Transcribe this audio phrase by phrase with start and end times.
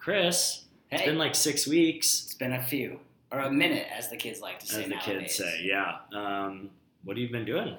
[0.00, 4.08] Chris, Hey, it's been like six weeks, it's been a few or a minute, as
[4.08, 5.20] the kids like to say as the nowadays.
[5.22, 5.60] kids say.
[5.62, 5.96] Yeah.
[6.14, 6.70] Um,
[7.04, 7.76] what have you been doing?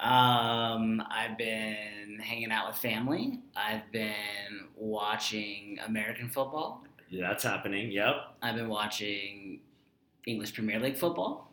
[0.00, 3.38] Um, I've been hanging out with family.
[3.56, 6.84] I've been watching American football.
[7.08, 7.90] Yeah, that's happening.
[7.92, 8.16] Yep.
[8.42, 9.60] I've been watching
[10.26, 11.52] English Premier League football,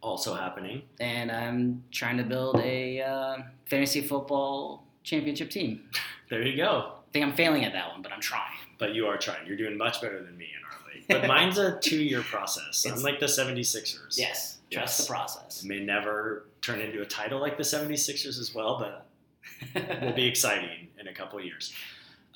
[0.00, 0.82] Also happening.
[0.98, 5.82] and I'm trying to build a uh, fantasy football championship team.
[6.30, 6.92] There you go.
[7.10, 8.56] I think I'm failing at that one, but I'm trying.
[8.78, 9.44] But you are trying.
[9.46, 11.04] You're doing much better than me in our league.
[11.08, 12.84] But mine's a two year process.
[12.86, 14.16] I'm It's- like the 76ers.
[14.16, 14.98] Yes, trust Yes.
[14.98, 15.64] the process.
[15.64, 20.26] It may never turn into a title like the 76ers as well, but will be
[20.26, 21.72] exciting in a couple of years.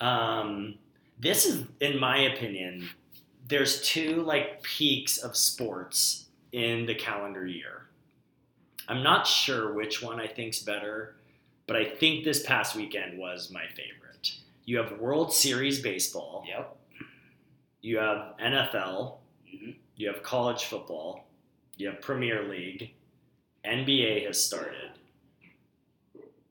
[0.01, 0.75] Um,
[1.21, 2.89] this is, in my opinion,
[3.47, 7.83] there's two like peaks of sports in the calendar year.
[8.89, 11.15] I'm not sure which one I think's better,
[11.69, 14.01] but I think this past weekend was my favorite.
[14.65, 16.77] You have World Series baseball, Yep.
[17.83, 19.77] you have NFL, Mhm.
[19.97, 21.27] you have college football,
[21.77, 22.95] you have Premier League,
[23.65, 24.93] NBA has started.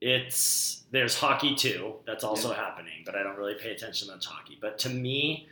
[0.00, 1.96] It's there's hockey too.
[2.06, 4.56] That's also happening, but I don't really pay attention to hockey.
[4.60, 5.48] But to me,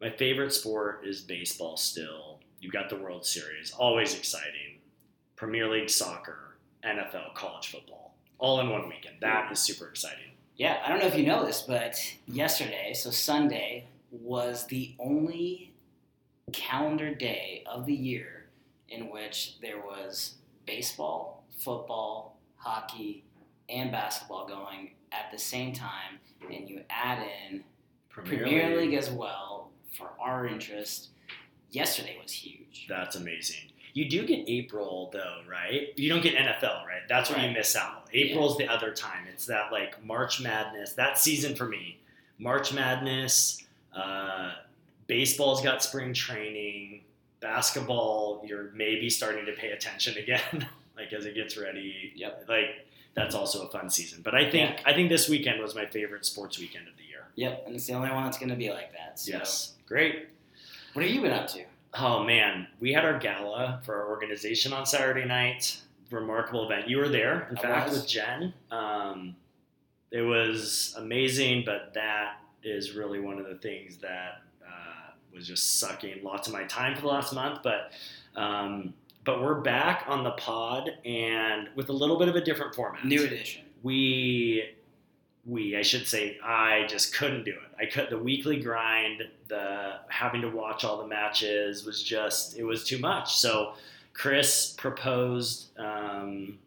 [0.00, 2.40] my favorite sport is baseball still.
[2.60, 4.80] You've got the World Series, always exciting.
[5.36, 9.16] Premier League soccer, NFL, college football, all in one weekend.
[9.20, 10.36] That is super exciting.
[10.60, 15.72] Yeah, I don't know if you know this, but yesterday, so Sunday, was the only
[16.52, 18.44] calendar day of the year
[18.90, 20.34] in which there was
[20.66, 23.24] baseball, football, hockey,
[23.70, 26.18] and basketball going at the same time,
[26.52, 27.64] and you add in
[28.10, 31.08] Premier, League as well for our interest.
[31.70, 32.84] Yesterday was huge.
[32.86, 33.69] That's amazing.
[33.92, 35.92] You do get April though, right?
[35.96, 37.02] You don't get NFL, right?
[37.08, 38.08] That's where you miss out.
[38.12, 39.26] April's the other time.
[39.32, 40.92] It's that like March Madness.
[40.94, 42.00] That season for me,
[42.38, 43.64] March Madness.
[43.94, 44.52] Uh,
[45.06, 47.02] baseball's got spring training.
[47.40, 52.12] Basketball, you're maybe starting to pay attention again, like as it gets ready.
[52.14, 52.44] Yep.
[52.48, 54.20] Like that's also a fun season.
[54.22, 57.24] But I think I think this weekend was my favorite sports weekend of the year.
[57.36, 59.18] Yep, and it's the only one that's going to be like that.
[59.18, 60.28] So, Yes, great.
[60.92, 61.64] What have you been up to?
[61.94, 65.80] Oh man, we had our gala for our organization on Saturday night.
[66.10, 66.88] Remarkable event.
[66.88, 68.00] You were there, in I fact, was.
[68.00, 68.52] with Jen.
[68.70, 69.36] Um,
[70.10, 75.78] it was amazing, but that is really one of the things that uh, was just
[75.78, 77.60] sucking lots of my time for the last month.
[77.62, 77.92] But
[78.36, 78.92] um,
[79.24, 83.04] but we're back on the pod and with a little bit of a different format.
[83.04, 83.64] New edition.
[83.82, 84.64] we
[85.46, 87.69] we I should say I just couldn't do it.
[87.80, 92.64] I cut the weekly grind, the having to watch all the matches was just it
[92.64, 93.36] was too much.
[93.36, 93.72] So
[94.12, 96.58] Chris proposed um,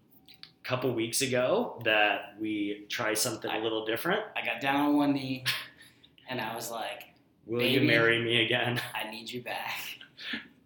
[0.64, 4.22] a couple weeks ago that we try something a little different.
[4.36, 5.44] I got down on one knee,
[6.30, 7.14] and I was like,
[7.46, 8.82] Will you marry me again?
[8.96, 9.80] I need you back.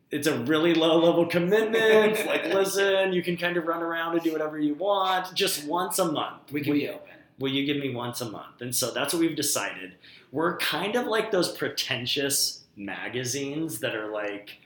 [0.09, 2.25] It's a really low level commitment.
[2.25, 5.99] like, listen, you can kind of run around and do whatever you want, just once
[5.99, 6.51] a month.
[6.53, 7.16] We can Will- be open.
[7.39, 8.61] Will you give me once a month?
[8.61, 9.95] And so that's what we've decided.
[10.31, 14.57] We're kind of like those pretentious magazines that are like,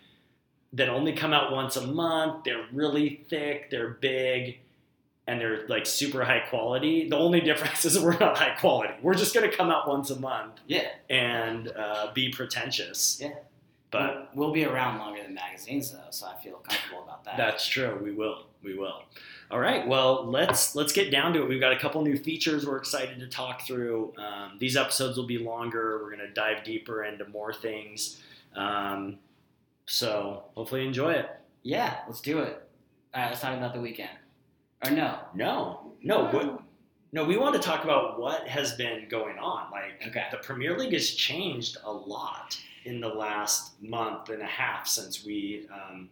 [0.74, 2.46] that only come out once a month.
[2.46, 4.59] They're really thick, they're big,
[5.28, 7.09] and they're like super high quality.
[7.09, 8.94] The only difference is we're not high quality.
[9.02, 13.20] We're just going to come out once a month Yeah, and uh, be pretentious.
[13.22, 13.34] Yeah.
[13.92, 17.36] But we'll, we'll be around longer than magazines, though, so I feel comfortable about that.
[17.36, 18.00] That's true.
[18.02, 18.46] We will.
[18.64, 19.03] We will.
[19.51, 19.85] All right.
[19.85, 21.50] Well, let's let's get down to it.
[21.50, 24.13] We've got a couple new features we're excited to talk through.
[24.17, 26.00] Um, these episodes will be longer.
[26.01, 28.22] We're going to dive deeper into more things.
[28.56, 29.17] Um,
[29.85, 31.29] so hopefully you enjoy it.
[31.64, 32.61] yeah, let's do it.
[33.14, 34.09] All right, let's talk about the weekend.
[34.85, 35.20] Or no?
[35.35, 36.61] No, no, what,
[37.11, 37.26] no.
[37.26, 39.70] We want to talk about what has been going on.
[39.70, 40.26] Like Okay.
[40.31, 45.26] the Premier League has changed a lot in the last month and a half since
[45.26, 46.09] we um,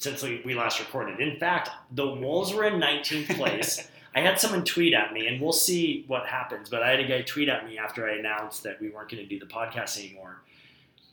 [0.00, 1.20] since we, we last recorded.
[1.20, 3.88] In fact, the Wolves were in 19th place.
[4.14, 6.68] I had someone tweet at me, and we'll see what happens.
[6.68, 9.22] But I had a guy tweet at me after I announced that we weren't going
[9.22, 10.42] to do the podcast anymore,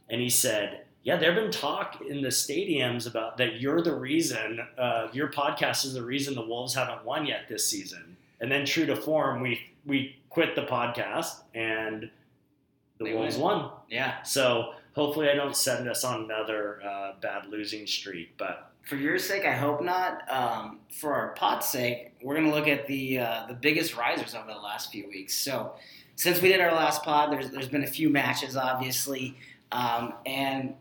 [0.09, 0.81] and he said.
[1.03, 5.29] Yeah, there have been talk in the stadiums about that you're the reason, uh, your
[5.31, 8.17] podcast is the reason the Wolves haven't won yet this season.
[8.41, 12.09] And then, true to form, we we quit the podcast and
[12.97, 13.43] the They Wolves win.
[13.43, 13.71] won.
[13.89, 14.21] Yeah.
[14.23, 18.35] So hopefully, I don't send us on another uh, bad losing streak.
[18.37, 20.23] But For your sake, I hope not.
[20.31, 24.47] Um, for our pod's sake, we're gonna look at the uh, the biggest risers over
[24.47, 25.35] the last few weeks.
[25.35, 25.73] So,
[26.15, 29.35] since we did our last pod, there's there's been a few matches, obviously,
[29.73, 30.73] um, and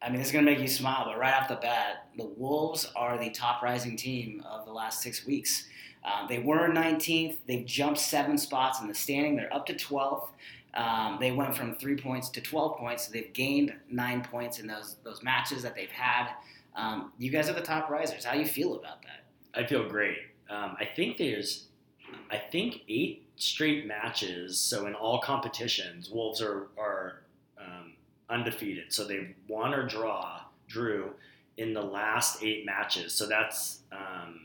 [0.00, 2.86] I mean, is going to make you smile, but right off the bat, the Wolves
[2.96, 5.66] are the top rising team of the last six weeks.
[6.04, 7.38] Um, they were 19th.
[7.46, 9.36] They've jumped seven spots in the standing.
[9.36, 10.28] They're up to 12th.
[10.72, 13.06] Um, they went from three points to 12 points.
[13.06, 16.30] So they've gained nine points in those those matches that they've had.
[16.74, 18.24] Um, you guys are the top risers.
[18.24, 19.24] How you feel about that?
[19.54, 20.18] I feel great.
[20.48, 21.66] Um, I think there's,
[22.30, 24.58] I think eight straight matches.
[24.58, 27.22] So in all competitions, Wolves are are
[27.60, 27.94] um,
[28.28, 28.92] undefeated.
[28.92, 31.10] So they've won or draw drew
[31.56, 33.12] in the last eight matches.
[33.12, 34.40] So that's um,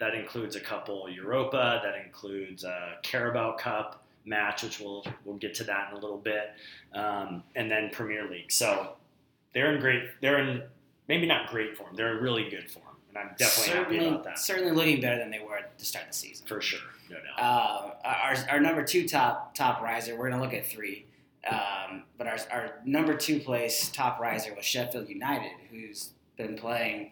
[0.00, 1.80] that includes a couple Europa.
[1.82, 6.18] That includes a Carabao Cup match, which we'll we'll get to that in a little
[6.18, 6.50] bit,
[6.94, 8.52] um, and then Premier League.
[8.52, 8.94] So
[9.54, 10.02] they're in great.
[10.20, 10.62] They're in
[11.08, 11.94] maybe not great form.
[11.94, 15.18] They're in really good form, and I'm definitely certainly, happy about that certainly looking better
[15.18, 16.46] than they were at the start of the season.
[16.46, 17.38] for sure, no doubt.
[17.38, 20.16] Uh, our, our number two top top riser.
[20.16, 21.06] We're gonna look at three,
[21.50, 27.10] um, but our, our number two place top riser was Sheffield United, who's been playing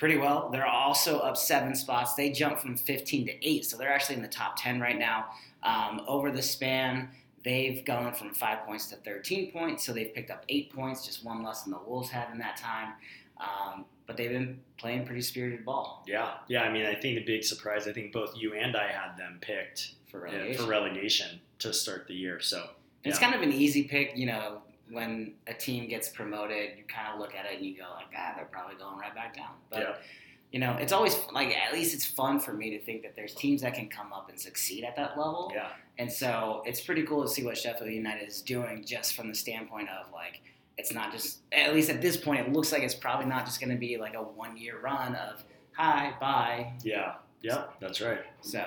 [0.00, 0.48] pretty well.
[0.50, 2.14] They're also up seven spots.
[2.14, 5.26] They jumped from 15 to eight, so they're actually in the top 10 right now.
[5.62, 7.10] Um, over the span,
[7.44, 11.22] they've gone from five points to 13 points, so they've picked up eight points, just
[11.22, 12.94] one less than the Wolves had in that time.
[13.40, 16.62] Um, but they've been playing pretty spirited ball yeah, yeah.
[16.62, 17.86] I mean, I think the big surprise.
[17.88, 20.62] I think both you and I had them picked for uh, relegation.
[20.64, 22.40] for relegation to start the year.
[22.40, 22.70] So
[23.04, 27.14] It's kind of an easy pick, you know, when a team gets promoted, you kind
[27.14, 29.52] of look at it and you go like, ah, they're probably going right back down.
[29.70, 29.94] But Yeah.
[30.50, 33.34] you know, it's always like at least it's fun for me to think that there's
[33.34, 35.52] teams that can come up and succeed at that level.
[35.54, 39.28] yeah, And so it's pretty cool to see what Sheffield United is doing just from
[39.28, 40.42] the standpoint of like
[40.80, 43.60] it's not just at least at this point it looks like it's probably not just
[43.60, 47.64] going to be like a one year run of hi bye yeah, yeah.
[47.80, 48.20] That's right.
[48.42, 48.64] so,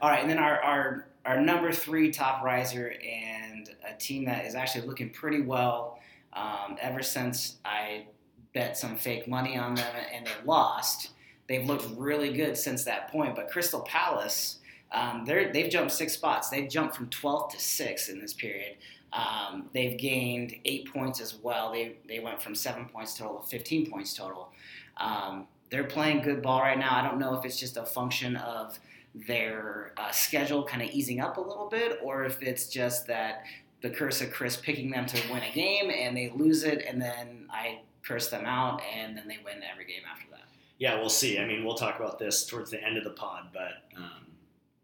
[0.00, 4.46] all right, and then our, our our number three top riser and a team that
[4.46, 5.98] is actually looking pretty well
[6.32, 8.06] um, ever since I
[8.54, 11.10] bet some fake money on them and they lost.
[11.48, 13.34] They've looked really good since that point.
[13.34, 14.58] But Crystal Palace,
[14.92, 16.48] um, they're, they've jumped six spots.
[16.48, 18.76] They've jumped from 12th to 6th in this period.
[19.16, 21.72] Um, they've gained eight points as well.
[21.72, 24.50] They, they went from seven points total to 15 points total.
[24.98, 26.94] Um, they're playing good ball right now.
[26.94, 28.78] I don't know if it's just a function of
[29.26, 33.44] their uh, schedule kind of easing up a little bit, or if it's just that
[33.80, 37.00] the curse of Chris picking them to win a game and they lose it, and
[37.00, 40.44] then I curse them out, and then they win every game after that.
[40.78, 41.38] Yeah, we'll see.
[41.38, 44.26] I mean, we'll talk about this towards the end of the pod, but um,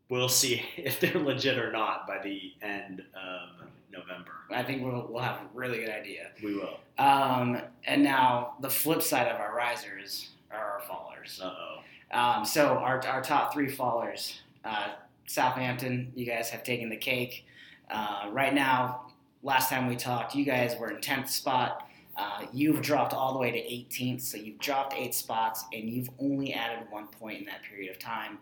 [0.08, 3.62] we'll see if they're legit or not by the end of
[3.93, 4.33] November.
[4.50, 6.31] I think we'll, we'll have a really good idea.
[6.43, 6.79] We will.
[6.99, 11.41] Um, and now the flip side of our risers are our fallers.
[11.41, 11.79] Uh oh.
[12.12, 14.89] Um, so our, our top three fallers, uh,
[15.27, 17.47] Southampton, you guys have taken the cake.
[17.91, 19.12] Uh, right now,
[19.43, 21.88] last time we talked, you guys were in 10th spot.
[22.17, 26.11] Uh, you've dropped all the way to 18th, so you've dropped eight spots, and you've
[26.21, 28.38] only added one point in that period of time.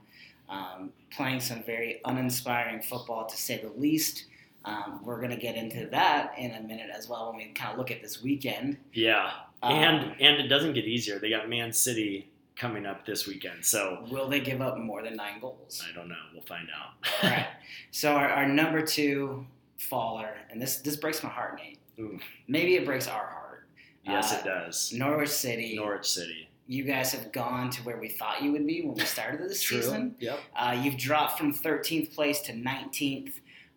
[0.49, 4.25] Um, playing some very uninspiring football, to say the least.
[4.65, 7.73] Um, we're going to get into that in a minute as well when we kind
[7.73, 8.77] of look at this weekend.
[8.93, 9.31] Yeah,
[9.63, 11.19] Um, and and it doesn't get easier.
[11.19, 15.17] They got Man City coming up this weekend, so will they give up more than
[15.17, 15.83] nine goals?
[15.91, 16.15] I don't know.
[16.35, 17.09] We'll find out.
[17.25, 17.47] All right.
[17.91, 19.47] So our, our number two
[19.79, 21.79] faller, and this this breaks my heart, Nate.
[21.99, 22.19] Ooh.
[22.49, 23.67] Maybe it breaks our heart.
[24.05, 24.93] yes, Uh, it does.
[24.93, 25.77] Norwich City.
[25.77, 26.49] Norwich City.
[26.67, 29.67] You guys have gone to where we thought you would be when we started this
[29.67, 30.15] season.
[30.21, 30.39] Yep.
[30.55, 33.33] Uh, you've dropped from 13th place to 19th.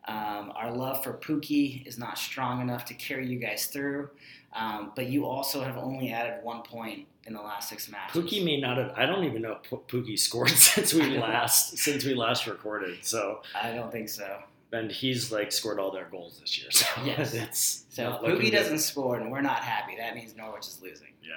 [0.07, 4.09] Um, our love for Pukki is not strong enough to carry you guys through.
[4.53, 8.21] Um, but you also have only added one point in the last six matches.
[8.21, 8.93] Pukki may not have.
[8.97, 13.03] I don't even know if Pukki scored since we last since we last recorded.
[13.03, 14.39] So I don't think so.
[14.73, 16.69] and he's like scored all their goals this year.
[16.71, 17.33] So Yes.
[17.33, 21.13] it's So if Pukki doesn't score and we're not happy, that means Norwich is losing.
[21.23, 21.31] Yeah.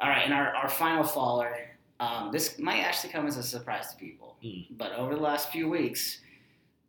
[0.00, 1.54] All right, and our, our final faller,
[2.00, 4.60] um, this might actually come as a surprise to people, Hmm.
[4.70, 6.20] but over the last few weeks,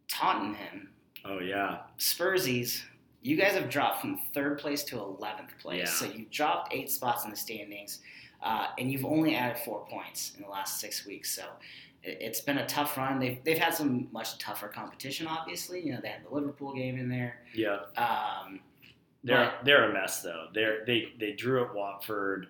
[0.07, 0.89] Tottenham,
[1.25, 1.79] Oh yeah.
[1.97, 2.81] Spursies,
[3.21, 5.79] you guys have dropped from third place to 11th place.
[5.79, 5.85] Yeah.
[5.85, 7.99] So you've dropped eight spots in the standings,
[8.41, 11.31] uh, and you've only added four points in the last six weeks.
[11.31, 11.43] So
[12.03, 13.19] it, it's been a tough run.
[13.19, 15.85] They've, they've had some much tougher competition, obviously.
[15.85, 17.39] You know, they had the Liverpool game in there.
[17.53, 17.79] Yeah.
[17.97, 18.59] Um,
[19.23, 20.47] They're they're a mess though.
[20.53, 22.47] They're they they drew at Watford.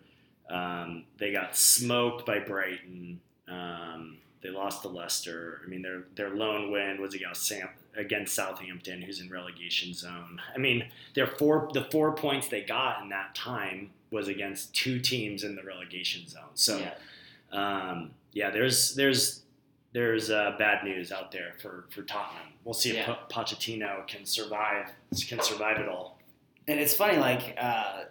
[0.50, 3.20] Um, they got smoked by Brighton.
[3.50, 5.62] Um, they lost to Leicester.
[5.64, 10.42] I mean, their their lone win was against Sam, against Southampton, who's in relegation zone.
[10.56, 15.00] I mean, their four the four points they got in that time was against two
[15.00, 16.50] teams in the relegation zone.
[16.56, 16.94] So yeah.
[17.52, 19.44] um, yeah, there's there's
[19.94, 22.54] there's uh, bad news out there for, for Tottenham.
[22.64, 23.14] We'll see if Yeah.
[23.14, 24.88] Po- Pochettino can survive
[25.28, 26.18] can survive it all.
[26.68, 28.04] And it's funny, like uh,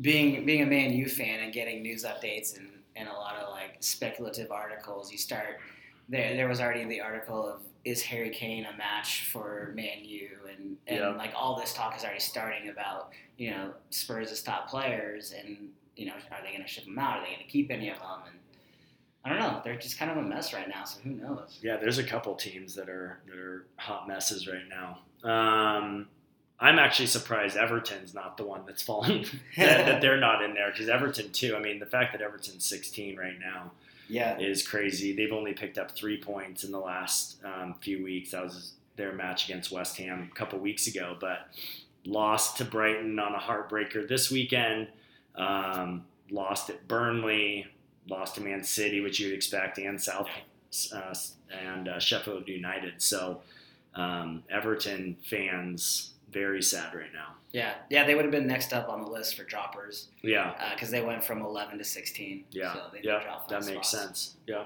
[0.00, 3.50] being being a Man U fan and getting news updates and, and a lot of
[3.50, 5.58] like speculative articles, you start
[6.08, 6.34] there.
[6.34, 10.76] There was already the article of is Harry Kane a match for Man U, and
[10.86, 11.08] and Yeah.
[11.10, 16.06] like all this talk is already starting about you know Spurs' top players, and you
[16.06, 17.18] know are they going to ship them out?
[17.18, 18.20] Are they going to keep any of them?
[18.26, 18.34] And
[19.24, 19.60] I don't know.
[19.64, 21.58] They're just kind of a mess right now, so who knows?
[21.62, 25.00] Yeah, there's a couple teams that are that are hot messes right now.
[25.28, 26.06] Um,
[26.58, 29.24] I'm actually surprised Everton's not the one that's fallen
[29.56, 31.54] that, that they're not in there because Everton too.
[31.56, 33.72] I mean, the fact that Everton's 16 right now
[34.08, 35.14] yeah, is crazy.
[35.14, 38.30] They've only picked up three points in the last um, few weeks.
[38.30, 41.48] That was their match against West Ham a couple weeks ago, but
[42.04, 44.88] lost to Brighton on a heartbreaker this weekend.
[45.34, 47.66] Um, lost at Burnley,
[48.08, 50.28] lost to Man City, which you'd expect, and South
[50.94, 51.14] uh,
[51.50, 53.02] and uh, Sheffield United.
[53.02, 53.42] So
[53.94, 57.34] um, Everton fans very sad right now.
[57.52, 58.04] yeah, yeah.
[58.06, 61.24] They would have been next up on the list for droppers Yeah, because they went
[61.24, 62.44] from 11 to 16.
[62.50, 63.90] Yeah, so they yeah, that makes spots.
[63.90, 64.36] sense.
[64.46, 64.64] Yeah.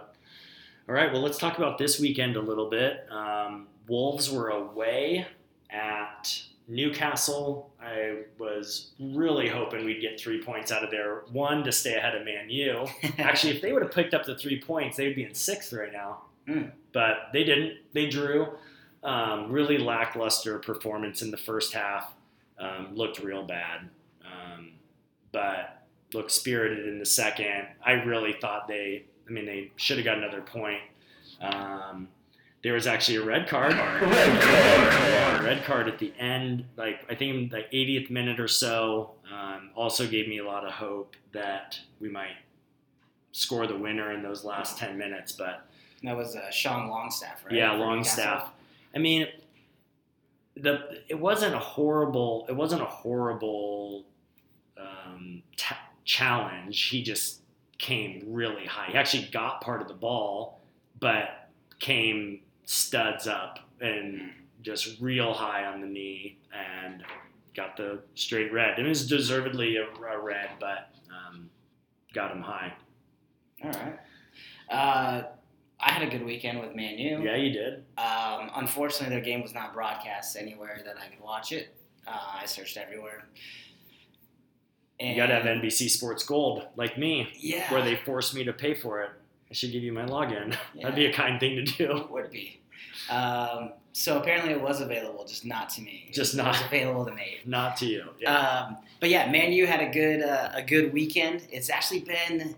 [0.88, 1.12] All right.
[1.12, 3.06] Well, let's talk about this weekend a little bit.
[3.10, 5.26] Um, Wolves were away
[5.70, 7.70] at Newcastle.
[7.80, 11.22] I was really hoping we'd get three points out of there.
[11.32, 12.86] One to stay ahead of Man U.
[13.18, 15.72] Actually, if they would have picked up the three points, they would be in sixth
[15.72, 16.22] right now.
[16.48, 16.72] Mm.
[16.92, 17.74] But they didn't.
[17.92, 18.48] They drew.
[19.02, 22.12] Um, really lackluster performance in the first half.
[22.58, 23.88] Um, looked real bad.
[24.24, 24.72] Um,
[25.32, 27.66] but looked spirited in the second.
[27.84, 29.04] I really thought they.
[29.28, 30.80] I mean, they should have got another point.
[31.40, 32.08] Um,
[32.62, 33.72] there was actually a red card.
[33.72, 39.12] Yeah, a red card at the end, like I think the 80th minute or so.
[39.32, 42.36] Um, also gave me a lot of hope that we might
[43.32, 45.32] score the winner in those last 10 minutes.
[45.32, 45.66] But
[46.02, 47.54] that was uh, Sean Longstaff, right?
[47.54, 48.50] yeah, for Longstaff.
[48.94, 49.26] I mean,
[50.56, 52.46] the it wasn't a horrible.
[52.48, 54.04] It wasn't a horrible
[54.78, 56.82] um, ta challenge.
[56.82, 57.40] He just
[57.78, 58.90] came really high.
[58.90, 60.60] He actually got part of the ball,
[60.98, 64.30] but came studs up and
[64.62, 67.02] just real high on the knee and
[67.54, 68.78] got the straight red.
[68.78, 71.48] And it was deservedly a, a red, but um,
[72.12, 72.72] got him high.
[73.64, 73.98] All right.
[74.68, 75.22] Uh,
[75.82, 77.22] I had a good weekend with Man U.
[77.22, 77.84] Yeah, you did.
[77.98, 81.74] Um, unfortunately, their game was not broadcast anywhere that I could watch it.
[82.06, 83.24] Uh, I searched everywhere.
[84.98, 87.28] You got to have NBC Sports Gold, like me.
[87.38, 89.10] yeah, where they force me to pay for it.
[89.50, 90.54] I should give you my login.
[90.80, 91.96] That'd be a kind thing to do.
[91.96, 92.60] It would be.
[93.08, 96.10] Um, so apparently, it was available, just not to me.
[96.12, 97.38] Just It not- was available to me.
[97.46, 98.04] Not to you.
[98.20, 98.36] Yeah.
[98.36, 101.46] Um, but yeah, Man U had a good uh, a good weekend.
[101.50, 102.54] It's actually been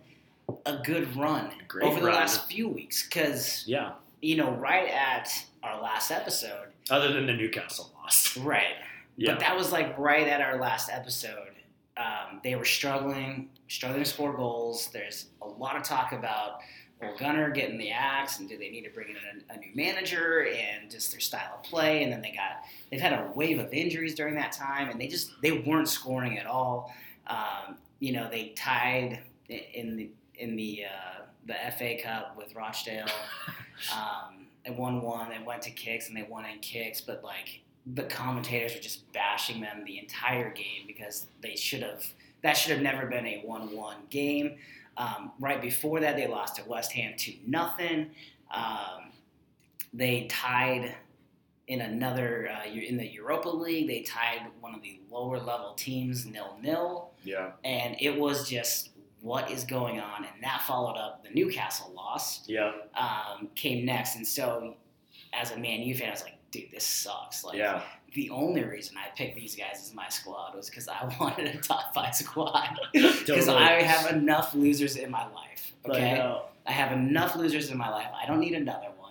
[0.67, 2.17] a good run Great over the run.
[2.17, 3.93] last few weeks because yeah.
[4.21, 5.31] you know right at
[5.63, 8.37] our last episode, Other than the Newcastle loss.
[8.39, 8.75] right?
[9.17, 9.33] Yeah.
[9.33, 11.49] But that was like right at our last episode.
[11.97, 14.89] Um, they were struggling, struggling to score goals.
[14.93, 16.61] There's a lot of talk about
[17.03, 19.75] well, Gunnar getting the axe, and do they need to bring in a, a new
[19.75, 22.05] manager, and just their style of play.
[22.05, 25.09] And then they got they've had a wave of injuries during that time, and they
[25.09, 26.95] just they weren't scoring at all.
[27.27, 33.07] Um, you know, they tied in the in the uh, the FA Cup with Rochdale.
[33.93, 35.29] Um, they won one.
[35.29, 37.63] They went to kicks and they won in kicks, but like
[37.95, 42.05] the commentators were just bashing them the entire game because they should have.
[42.45, 44.55] That should have never been a one-one game.
[44.97, 48.11] Um, right before that, they lost to West Ham two nothing.
[48.55, 49.11] Um,
[49.93, 50.95] they tied
[51.67, 53.89] in another uh, in the Europa League.
[53.89, 57.53] They tied one of the lower level teams nil nil Yeah.
[57.65, 58.91] and it was just
[59.23, 62.73] what is going on and that followed up the newcastle loss Yeah.
[62.97, 64.75] um, came next and so
[65.33, 67.81] as a man u fan i was like dude this sucks like Yeah.
[68.15, 71.59] the only reason i picked these guys as my squad was because i wanted a
[71.59, 73.57] top five squad because Totally.
[73.57, 76.21] i have enough losers in my life okay
[76.67, 79.02] i have enough losers in my life i don't need another one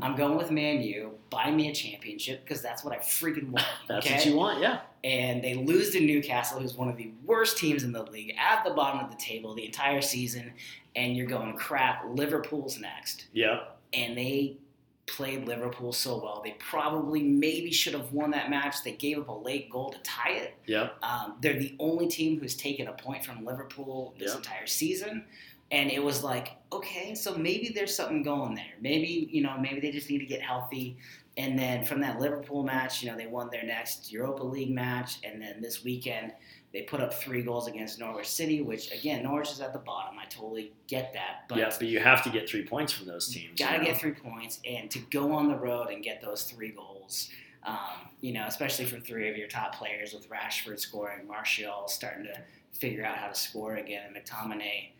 [0.00, 3.66] i'm going with man u buy me a championship because that's what i freaking want
[3.88, 4.16] that's okay?
[4.16, 4.60] what you want.
[4.62, 4.80] Yeah.
[5.04, 8.64] and they lose to Newcastle, who's one of the worst teams in the league, at
[8.64, 10.52] the bottom of the table the entire season.
[10.94, 12.04] And you're going crap.
[12.14, 13.60] Liverpool's next, Yeah.
[13.94, 14.58] and they
[15.06, 16.40] played Liverpool so well.
[16.44, 18.84] They probably maybe should have won that match.
[18.84, 20.54] They gave up a late goal to tie it.
[20.66, 20.90] Yeah.
[21.02, 24.36] Um, they're the only team who's taken a point from Liverpool this Yep.
[24.38, 25.24] entire season.
[25.72, 28.74] And it was like, okay, so maybe there's something going there.
[28.80, 30.98] Maybe, you know, maybe they just need to get healthy.
[31.38, 35.16] And then from that Liverpool match, you know, they won their next Europa League match.
[35.24, 36.32] And then this weekend,
[36.74, 40.18] they put up three goals against Norwich City, which, again, Norwich is at the bottom.
[40.18, 41.44] I totally get that.
[41.48, 41.70] But yeah.
[41.78, 43.58] But you have to get three points from those teams.
[43.58, 43.86] Got to you know?
[43.86, 47.30] get three points, and to go on the road and get those three goals,
[47.64, 52.24] um, you know, especially for three of your top players with Rashford scoring, Martial starting
[52.24, 52.38] to
[52.72, 54.14] figure out how to score again.
[54.14, 54.90] And McTominay,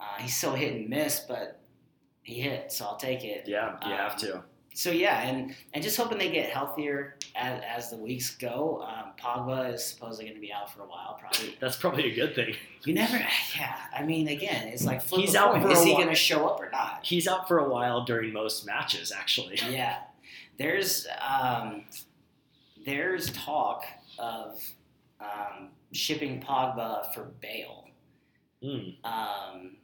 [0.00, 1.60] uh, he's so hit and miss, but
[2.22, 3.44] he hit, so I'll take it.
[3.46, 4.42] Yeah, you have Um, to.
[4.74, 8.86] So yeah, and and just hoping they get healthier as, as the weeks go.
[8.86, 11.56] Um, Pogba is supposedly going to be out for a while, probably.
[11.60, 12.54] That's probably a good thing.
[12.84, 13.16] You never,
[13.56, 13.76] yeah.
[13.92, 16.70] I mean, again, it's like He's out for Is he going to show up or
[16.70, 17.00] not?
[17.02, 19.58] He's out for a while during most matches, actually.
[19.68, 19.96] yeah.
[20.58, 21.84] There's um,
[22.84, 23.84] there's talk
[24.18, 24.62] of
[25.20, 27.88] um, shipping Pogba for Bale.
[28.62, 28.94] Mm.
[29.04, 29.76] Um,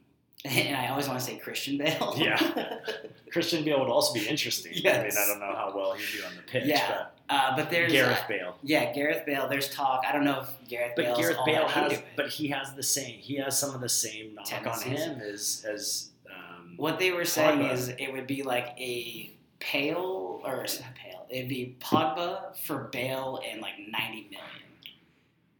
[0.67, 2.13] and I always want to say Christian Bale.
[2.17, 2.77] Yeah.
[3.31, 4.71] Christian Bale would also be interesting.
[4.85, 7.63] I mean, I don't know how well he'd do on the pitch, Yeah, uh, but
[7.63, 8.55] but there's Gareth uh, Bale.
[8.63, 9.47] yeah, Gareth Bale.
[9.49, 10.03] There's talk.
[10.07, 13.19] I don't know if Gareth But Bale's Gareth Bale has, but he has the same.
[13.19, 15.01] He has some of the same knock Tendencies.
[15.01, 16.09] on him as as.
[16.29, 17.73] Um, What they were saying Pogba.
[17.73, 21.25] is it would be like a pale or not pale.
[21.29, 24.63] It'd be Pogba for Bale and like ninety million,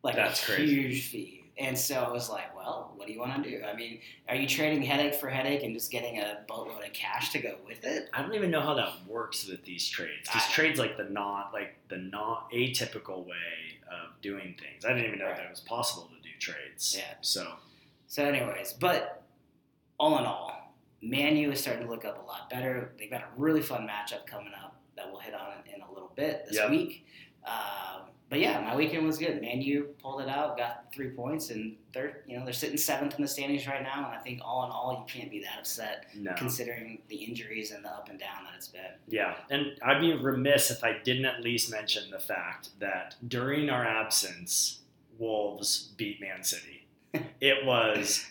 [0.03, 0.75] like That's a crazy.
[0.75, 1.34] huge fee.
[1.57, 3.63] And so I was like, well, what do you want to do?
[3.63, 7.31] I mean, are you trading headache for headache and just getting a boatload of cash
[7.31, 8.09] to go with it?
[8.13, 10.29] I don't even know how that works with these trades.
[10.33, 14.83] These I- trades like the not like the not atypical way of doing things.
[14.83, 15.37] I didn't even know Right.
[15.37, 16.95] that it was possible to do trades.
[16.97, 17.13] Yeah.
[17.21, 17.53] So
[18.07, 19.23] So, anyways, but
[19.97, 22.91] all in all, Man U is starting to look up a lot better.
[22.99, 26.11] They've got a really fun matchup coming up that we'll hit on in a little
[26.15, 26.69] bit this Yep.
[26.69, 27.05] week.
[27.45, 29.39] Um, but yeah, my weekend was good.
[29.39, 33.15] Man U pulled it out, got three points, and they're you know they're sitting seventh
[33.15, 34.07] in the standings right now.
[34.09, 36.33] And I think all in all, you can't be that upset no.
[36.35, 38.81] considering the injuries and the up and down that it's been.
[39.07, 43.69] Yeah, and I'd be remiss if I didn't at least mention the fact that during
[43.69, 44.79] our absence,
[45.19, 46.87] Wolves beat Man City.
[47.41, 48.25] it was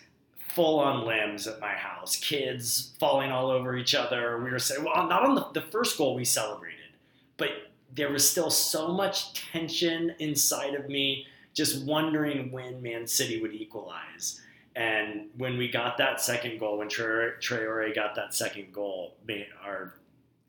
[0.55, 4.41] full on limbs at my house, kids falling all over each other.
[4.41, 6.79] We were saying, well, not on the, the first goal we celebrated,
[7.37, 7.49] but
[7.95, 13.53] there was still so much tension inside of me, just wondering when Man City would
[13.53, 14.41] equalize.
[14.75, 19.47] And when we got that second goal, when Traore Traore got that second goal, me,
[19.63, 19.93] our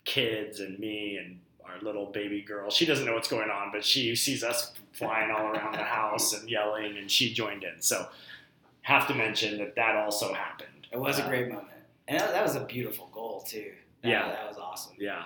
[0.05, 3.85] kids and me and our little baby girl, she doesn't know what's going on, but
[3.85, 7.81] she sees us flying all around the house and yelling, and she joined in.
[7.81, 8.09] So,
[8.83, 10.87] have to mention that that also happened.
[10.93, 11.69] It was a Uh, great moment,
[12.09, 13.73] and that, that was a beautiful goal too.
[14.03, 14.29] That- Yeah.
[14.29, 14.95] that was awesome.
[14.99, 15.25] Yeah.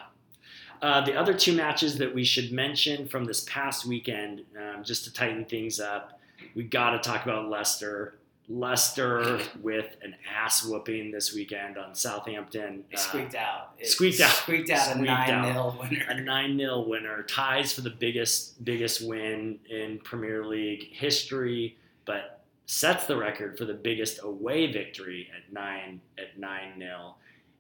[0.83, 5.05] Uh, the other two matches that we should mention from this past weekend, um, just
[5.05, 6.19] to tighten things up,
[6.55, 8.15] we got to talk about Leicester.
[8.49, 12.83] Leicester with an ass whooping this weekend on Southampton.
[12.91, 13.75] It Uh, squeaked out.
[13.79, 14.31] It squeaked out.
[14.31, 15.45] Squeaked out a nine out.
[15.53, 16.05] 0 winner.
[16.09, 22.41] a 9 0 winner, ties for the biggest biggest win in Premier League history, but
[22.67, 27.15] sets the record for the biggest away victory at 9 at 9 0.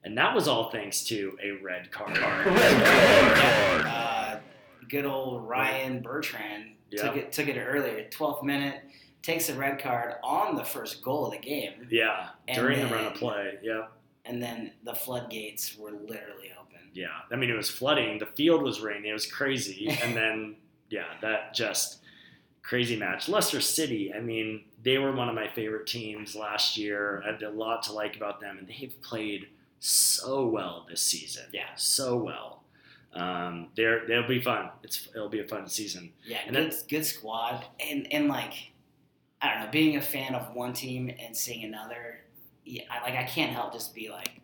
[0.04, 2.16] And that was all thanks to a red card.
[2.16, 4.38] Red Uh,
[4.88, 8.82] good old Ryan Bertrand took it took it earlier, 12th minute,
[9.22, 12.86] takes a red card on the first goal of the game, Yeah, And during the
[12.86, 13.58] run of play.
[13.62, 13.86] Yeah,
[14.24, 16.80] and then the floodgates were literally open.
[16.94, 17.08] yeah.
[17.30, 18.18] I mean, it was flooding.
[18.18, 19.10] The field was raining.
[19.10, 19.96] It was crazy.
[20.02, 20.56] And then,
[20.88, 21.98] yeah, that just
[22.62, 23.28] crazy match.
[23.28, 24.12] Leicester City.
[24.14, 27.22] I mean, they were one of my favorite teams last year.
[27.24, 29.48] I had a lot to like about them, and they've played
[29.80, 31.44] so well this season.
[31.52, 31.74] Yeah.
[31.74, 32.62] so well.
[33.12, 34.68] Um, they're they'll be fun.
[34.84, 36.12] It's it'll be a fun season.
[36.24, 38.52] Yeah, And good, good squad, and and like
[39.42, 42.20] I don't know, being a fan of one team and seeing another,
[42.64, 44.40] yeah, I, like I can't help just be like,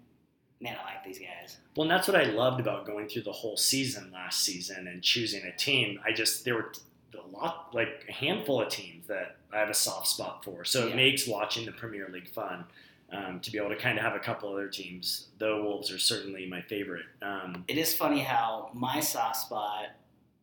[0.61, 1.59] man, I like these guys.
[1.77, 5.01] Well, and that's what I loved about going through the whole season last season and
[5.01, 6.01] choosing a team.
[6.05, 6.73] I just there were
[7.15, 10.65] a lot, like a handful of teams that I have a soft spot for.
[10.65, 10.93] So Yeah.
[10.93, 12.65] it makes watching the Premier League fun
[13.13, 15.29] um, to be able to kind of have a couple other teams.
[15.39, 17.07] Though Wolves are certainly my favorite.
[17.23, 19.87] Um, It is funny how my soft spot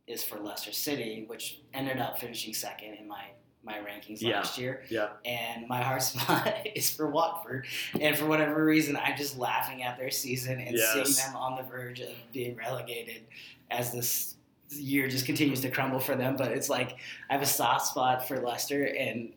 [0.07, 3.23] is for Leicester City, which ended up finishing second in my
[3.65, 4.39] my rankings Yeah.
[4.39, 4.83] last year.
[4.89, 5.11] Yeah.
[5.23, 7.65] And my hard spot is for Watford.
[7.97, 10.91] And for whatever reason, I'm just laughing at their season and Yes.
[10.93, 13.21] seeing them on the verge of being relegated
[13.71, 14.35] as this
[14.69, 16.35] year just continues to crumble for them.
[16.35, 16.97] But it's like
[17.29, 19.31] I have a soft spot for Leicester and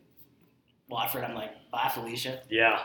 [0.89, 1.23] Watford.
[1.23, 2.41] I'm like, bye, Felicia.
[2.51, 2.83] Yeah.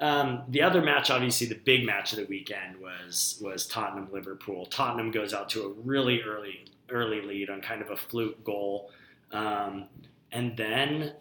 [0.00, 4.66] Um, the other match, obviously, the big match of the weekend was was Tottenham Liverpool.
[4.66, 8.90] Tottenham goes out to a really early early lead on kind of a fluke goal,
[9.30, 9.84] um,
[10.32, 11.12] and then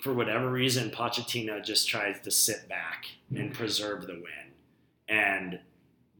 [0.00, 4.52] for whatever reason, Pochettino just tries to sit back and preserve the win.
[5.08, 5.60] And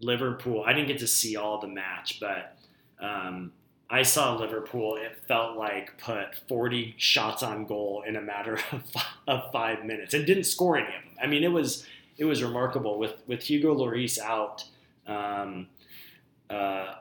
[0.00, 2.56] Liverpool, I didn't get to see all the match, but
[3.00, 3.52] um,
[3.92, 4.96] I saw Liverpool.
[4.96, 8.82] It felt like put 40 shots on goal in a matter of,
[9.28, 11.12] of five minutes and didn't score any of them.
[11.22, 14.64] I mean, it was it was remarkable with with Hugo Lloris out.
[15.06, 15.68] Um,
[16.48, 16.94] uh,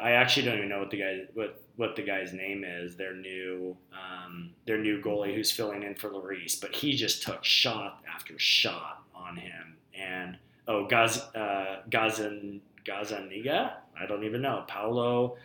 [0.00, 2.94] I actually don't even know what the guy what what the guy's name is.
[2.94, 7.44] Their new um, their new goalie who's filling in for Lloris, but he just took
[7.44, 9.76] shot after shot on him.
[9.94, 15.36] And oh, Gaz uh, Gazan Gazaniga, I don't even know Paulo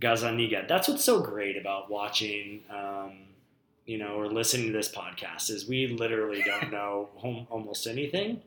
[0.00, 0.66] Gazaniga.
[0.68, 2.62] That's what's so great about watching.
[2.70, 3.18] Um,
[3.84, 7.08] you know, or listening to this podcast is we literally don't know
[7.50, 8.40] almost anything,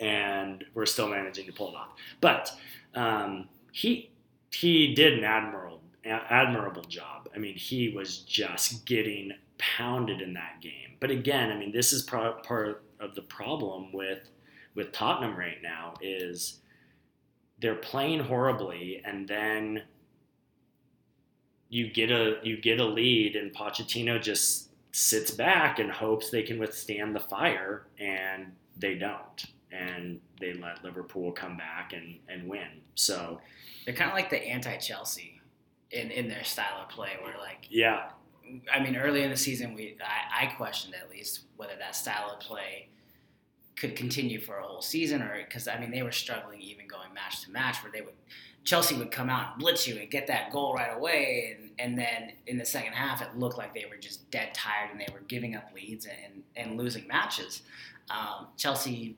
[0.00, 1.90] and we're still managing to pull it off.
[2.20, 2.52] But
[2.94, 4.10] um, he
[4.50, 7.28] he did an admirable admirable job.
[7.34, 10.96] I mean, he was just getting pounded in that game.
[11.00, 12.46] But again, I mean, this is part
[13.00, 14.30] of the problem with
[14.74, 16.60] with Tottenham right now is
[17.60, 19.82] they're playing horribly, and then
[21.68, 26.42] you get a you get a lead, and Pochettino just sits back and hopes they
[26.42, 32.48] can withstand the fire, and they don't, and they let Liverpool come back and and
[32.48, 32.80] win.
[32.94, 33.40] So
[33.84, 35.40] They're kind of like the anti-Chelsea
[35.90, 38.10] in in their style of play, where like yeah,
[38.72, 42.30] I mean, early in the season, we I, I questioned at least whether that style
[42.32, 42.88] of play
[43.76, 47.12] could continue for a whole season, or because I mean they were struggling even going
[47.14, 48.14] match to match, where they would
[48.64, 51.98] Chelsea would come out and blitz you and get that goal right away, and and
[51.98, 55.08] then in the second half it looked like they were just dead tired and they
[55.12, 57.62] were giving up leads and and losing matches.
[58.10, 59.16] Um, Chelsea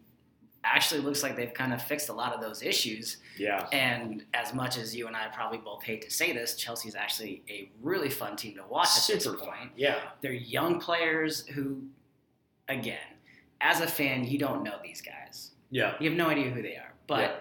[0.65, 3.19] actually looks like they've kind of fixed a lot of those issues.
[3.39, 6.97] yeah, And as much as you and I probably both hate to say this, Chelsea's
[6.97, 9.41] actually a really fun team to watch at this point.
[9.41, 9.71] fun.
[9.77, 11.83] Yeah, They're young players who,
[12.69, 12.99] again,
[13.61, 15.51] as a fan, you don't know these guys.
[15.71, 16.93] yeah, You have no idea who they are.
[17.07, 17.37] But Yeah.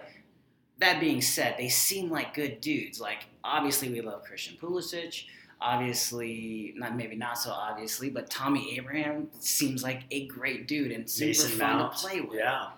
[0.78, 3.00] that being said, they seem like good dudes.
[3.00, 5.24] Like obviously, we love Christian Pulisic.
[5.60, 11.08] Obviously, not maybe not so obviously, but Tommy Abraham seems like a great dude and
[11.08, 11.96] super Mason fun Mount.
[11.96, 12.38] to play with.
[12.38, 12.68] Yeah,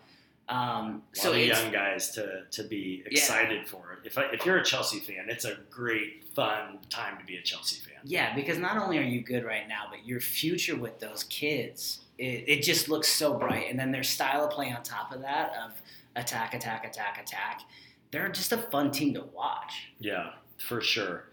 [0.48, 3.18] Um, so of young guys to to be Yeah.
[3.18, 4.06] excited for it.
[4.06, 7.42] If I, if you're a Chelsea fan, it's a great fun time to be a
[7.42, 8.00] Chelsea fan.
[8.04, 12.00] Yeah, because not only are you good right now, but your future with those kids,
[12.18, 13.66] it, it just looks so bright.
[13.70, 15.72] And then their style of play on top of that of
[16.16, 17.60] attack, attack, attack, attack.
[18.10, 19.92] They're just a fun team to watch.
[19.98, 21.24] Yeah, for sure.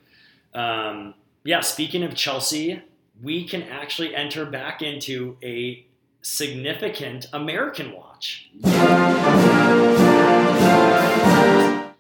[0.54, 2.82] Um, yeah, speaking of Chelsea,
[3.22, 5.86] we can actually enter back into a
[6.22, 8.50] significant American watch.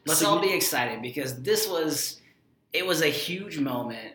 [0.08, 2.22] Let's all be excited because this was
[2.74, 4.15] it was a huge moment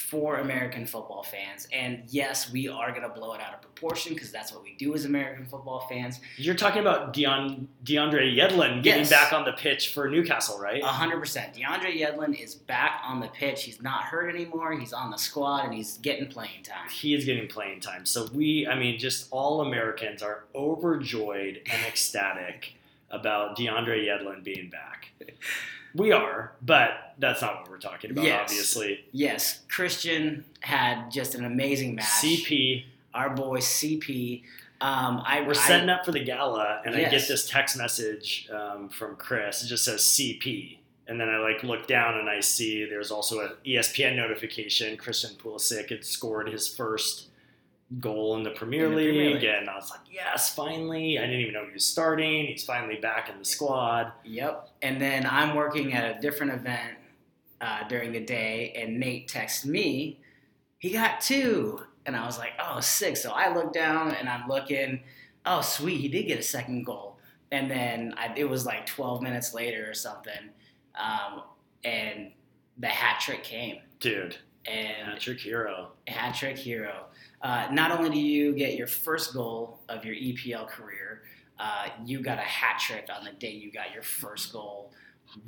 [0.00, 1.68] for American football fans.
[1.72, 4.74] And yes, we are going to blow it out of proportion because that's what we
[4.76, 6.20] do as American football fans.
[6.36, 9.10] You're talking about Deon, DeAndre Yedlin getting Yes.
[9.10, 10.82] back on the pitch for Newcastle, right?
[10.82, 11.54] A hundred percent.
[11.54, 13.64] DeAndre Yedlin is back on the pitch.
[13.64, 14.72] He's not hurt anymore.
[14.72, 16.88] He's on the squad and he's getting playing time.
[16.90, 18.06] he is getting playing time.
[18.06, 22.74] So we, I mean, just all Americans are overjoyed and ecstatic
[23.10, 25.10] about DeAndre Yedlin being back.
[25.94, 28.40] We are, but that's not what we're talking about, Yes.
[28.42, 29.04] obviously.
[29.12, 32.04] Yes, Christian had just an amazing match.
[32.06, 34.42] CP, our boy CP.
[34.80, 38.48] Um, I we're I- setting up for the gala, and I get this text message
[38.50, 39.62] um, from Chris.
[39.62, 40.76] It just says CP.
[41.08, 44.96] And then I like look down and I see there's also an ESPN notification.
[44.96, 47.26] Christian Pulisic had scored his first
[47.98, 49.44] goal in the Premier, In the League, Premier League.
[49.44, 51.18] and I was like, yes, finally.
[51.18, 52.46] I didn't even know he was starting.
[52.46, 54.12] He's finally back in the squad.
[54.24, 54.68] Yep.
[54.82, 56.98] And then I'm working at a different event
[57.60, 60.20] uh, during the day, and Nate texts me,
[60.78, 61.80] he got two.
[62.06, 63.16] And I was like, oh, sick.
[63.16, 65.02] So I look down and I'm looking,
[65.44, 67.18] oh, sweet, he did get a second goal.
[67.52, 70.50] And then I, it was like 12 minutes later or something,
[70.94, 71.42] um,
[71.84, 72.30] and
[72.78, 73.78] the hat trick came.
[73.98, 75.90] Dude, And trick Hero.
[76.06, 77.06] hat trick hero.
[77.42, 81.22] Uh, not only do you get your first goal of your EPL career,
[81.58, 84.92] uh, you got a hat trick on the day you got your first goal.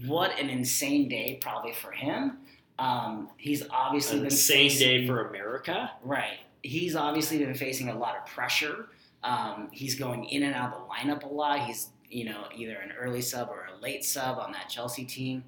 [0.07, 2.39] What an insane day, probably for him.
[2.79, 5.91] Um, he's obviously The been same day for America.
[6.03, 6.39] right.
[6.65, 8.87] He's obviously been facing a lot of pressure.
[9.25, 11.61] Um, he's going in and out of the lineup a lot.
[11.67, 15.45] He's you know either an early sub or a late sub on that Chelsea team.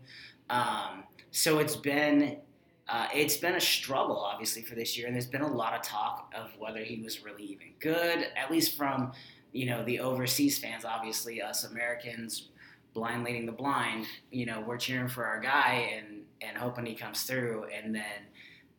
[0.50, 2.38] Um, so it's been
[2.88, 5.82] uh, it's been a struggle obviously for this year, and there's been a lot of
[5.82, 8.28] talk of whether he was really even good.
[8.36, 9.12] At least from
[9.52, 12.48] you know the overseas fans, obviously us Americans,
[12.92, 14.06] blind leading the blind.
[14.30, 18.26] You know we're cheering for our guy and and hoping he comes through, and then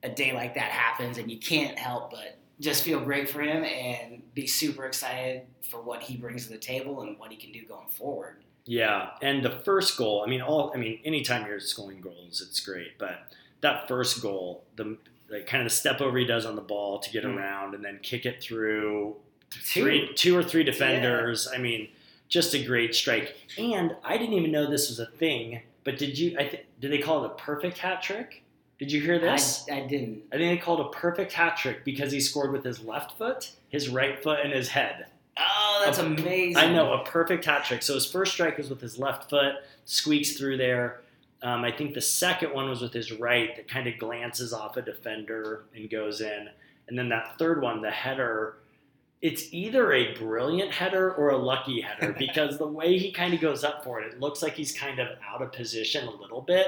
[0.04, 3.64] a day like that happens, and you can't help but just feel great for him
[3.64, 7.52] and be super excited for what he brings to the table and what he can
[7.52, 8.44] do going forward.
[8.66, 10.24] Yeah, and the first goal.
[10.26, 10.72] I mean, all.
[10.74, 12.98] I mean, anytime you're scoring goals, it's great.
[12.98, 14.98] But that first goal, the
[15.30, 17.36] like, kind of the step over he does on the ball to get Mm.
[17.38, 19.16] around and then kick it through
[19.50, 19.82] Two.
[19.84, 21.48] three, two or three defenders.
[21.52, 21.90] I mean,
[22.28, 23.36] just a great strike.
[23.58, 26.36] And I didn't even know this was a thing But did you?
[26.40, 28.42] I th- did they call it a perfect hat trick?
[28.80, 29.66] Did you hear this?
[29.72, 30.24] I, I didn't.
[30.34, 33.18] I think they called it a perfect hat trick because he scored with his left
[33.20, 35.06] foot, his right foot, and his head.
[35.38, 36.58] Oh, that's A- amazing.
[36.58, 37.84] I know a perfect hat trick.
[37.84, 41.02] So his first strike was with his left foot, squeaks through there.
[41.42, 44.78] Um, I think the second one was with his right that kind of glances off
[44.78, 46.50] a defender and goes in.
[46.88, 48.58] And then that third one, the header,
[49.22, 53.42] it's either a brilliant header or a lucky header because the way he kind of
[53.42, 56.42] goes up for it, it looks like he's kind of out of position a little
[56.42, 56.68] bit.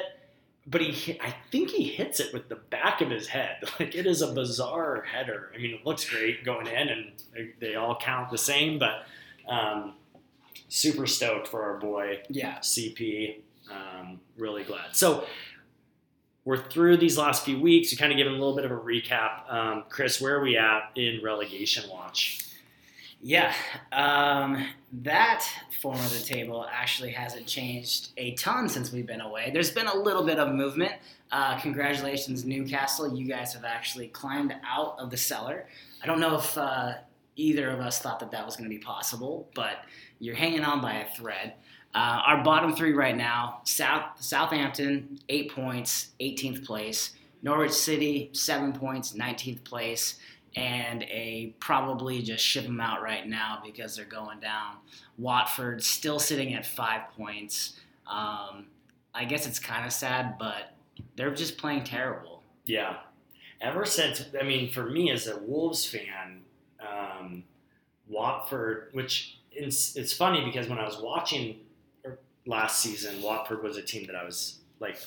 [0.70, 3.58] But he, I think he hits it with the back of his head.
[3.80, 5.50] Like it is a bizarre header.
[5.56, 8.78] I mean, it looks great going in, and they, they all count the same.
[8.80, 9.06] But
[9.48, 9.94] um,
[10.68, 12.58] super stoked for our boy Yeah.
[12.60, 13.38] CP.
[13.72, 14.96] Um, really glad.
[14.96, 15.26] So
[16.46, 17.92] we're through these last few weeks.
[17.92, 19.52] We kind of give a little bit of a recap.
[19.52, 22.40] Um, Chris, where are we at in relegation watch?
[23.22, 23.54] Yeah,
[23.92, 24.68] um,
[25.02, 25.44] that
[25.82, 29.50] form of the table actually hasn't changed a ton since we've been away.
[29.52, 30.94] There's been a little bit of movement.
[31.32, 33.14] Uh, congratulations, Newcastle.
[33.14, 35.68] You guys have actually climbed out of the cellar.
[36.02, 36.94] I don't know if uh,
[37.38, 39.78] either of us thought that that was going to be possible, but
[40.20, 41.54] you're hanging on by a thread.
[41.96, 47.14] Uh, our bottom three right now: South Southampton, eight points, 18th place.
[47.44, 50.20] Norwich City, seven points, 19th place
[50.58, 54.78] and a probably just ship them out right now because they're going down.
[55.20, 57.80] Watford still sitting at five points.
[58.08, 58.66] Um,
[59.14, 60.74] I guess it's kind of sad, but
[61.16, 62.42] they're just playing terrible.
[62.66, 62.98] Yeah.
[63.62, 66.42] Ever since, I mean, for me as a Wolves fan,
[66.92, 67.44] um,
[68.08, 71.60] Watford, which it's, it's funny because when I was watching
[72.06, 74.98] er, last season, Watford was a team that I was like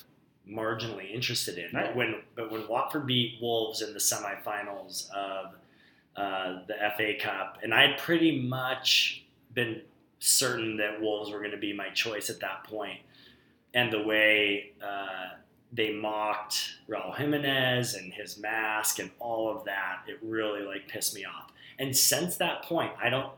[0.48, 1.74] marginally interested in.
[1.74, 1.86] Right.
[1.86, 5.54] But when but when Watford beat Wolves in the semifinals of
[6.16, 9.82] uh, the FA Cup, and I had pretty much been
[10.18, 13.00] certain that Wolves were going to be my choice at that point,
[13.74, 15.36] and the way uh,
[15.72, 21.14] they mocked Raul Jimenez and his mask and all of that, it really like pissed
[21.14, 21.49] me off.
[21.80, 23.32] And since that point, I don't.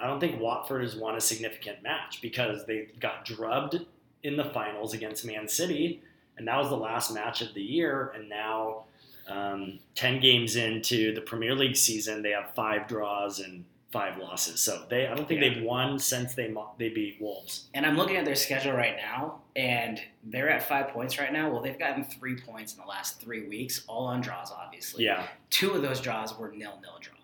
[0.00, 3.84] I don't think Watford has won a significant match because they got drubbed
[4.22, 6.02] in the finals against Man City,
[6.36, 8.12] and that was the last match of the year.
[8.14, 8.84] And now,
[9.28, 14.60] um, ten games into the Premier League season, they have five draws and five losses.
[14.60, 15.48] So they, I don't think Yeah.
[15.54, 17.64] they've won since they they beat Wolves.
[17.74, 21.50] And I'm looking at their schedule right now, and they're at five points right now.
[21.50, 25.04] Well, they've gotten three points in the last three weeks, all on draws, obviously.
[25.06, 27.14] Yeah, Two of those draws were nil-nil draws.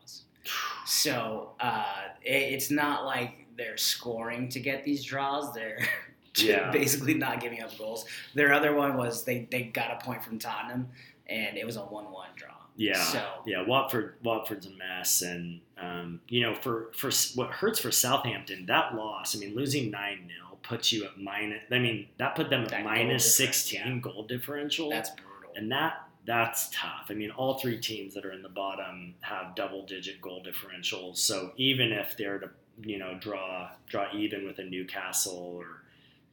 [0.87, 1.85] So uh,
[2.22, 5.52] it, it's not like they're scoring to get these draws.
[5.54, 5.78] They're
[6.37, 6.72] Yeah.
[6.72, 8.07] basically not giving up goals.
[8.35, 10.88] Their other one was they, they got a point from Tottenham,
[11.28, 12.48] and it was a 1 1 draw.
[12.76, 13.62] yeah, So, yeah.
[13.64, 18.96] Watford, Watford's a mess, and um, you know, for for what hurts for Southampton, that
[18.96, 19.37] loss.
[19.37, 21.62] I mean, losing nine 0 puts you at minus.
[21.70, 24.90] I mean, that put them at goal minus difference, sixteen goal differential.
[24.90, 25.52] that's brutal.
[25.54, 27.06] and that that's tough.
[27.10, 31.18] I mean, all three teams that are in the bottom have double digit goal differentials.
[31.18, 32.50] So even if they're to
[32.82, 35.82] you know draw draw even with a Newcastle or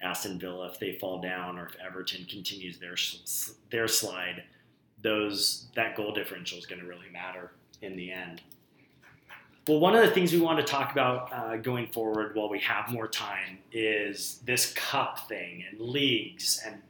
[0.02, 2.96] Aston Villa if they fall down or if Everton continues their
[3.70, 4.44] their slide,
[5.02, 7.52] those that goal differential is going to really matter
[7.82, 8.42] in the end.
[9.68, 12.60] Well, one of the things we want to talk about uh, going forward while we
[12.60, 16.82] have more time is this cup thing and leagues and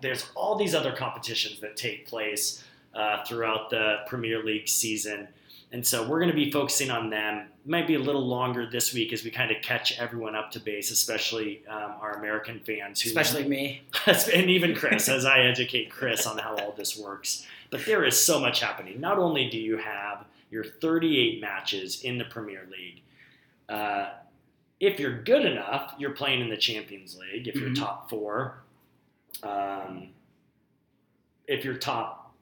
[0.00, 5.28] there's all these other competitions that take place uh, throughout the Premier League season.
[5.70, 7.46] And so we're going to be focusing on them.
[7.66, 10.60] Might be a little longer this week as we kind of catch everyone up to
[10.60, 13.82] base, especially um, our American fans who Especially me.
[14.06, 17.46] and even Chris, as I educate Chris on how all this works.
[17.70, 18.98] But there is so much happening.
[18.98, 23.02] Not only do you have your 38 matches in the Premier League,
[23.68, 24.12] uh,
[24.80, 27.46] if you're good enough, you're playing in the Champions League.
[27.46, 27.78] If you're Mhm.
[27.78, 28.62] top four,
[29.42, 30.08] um,
[31.46, 32.34] if you're top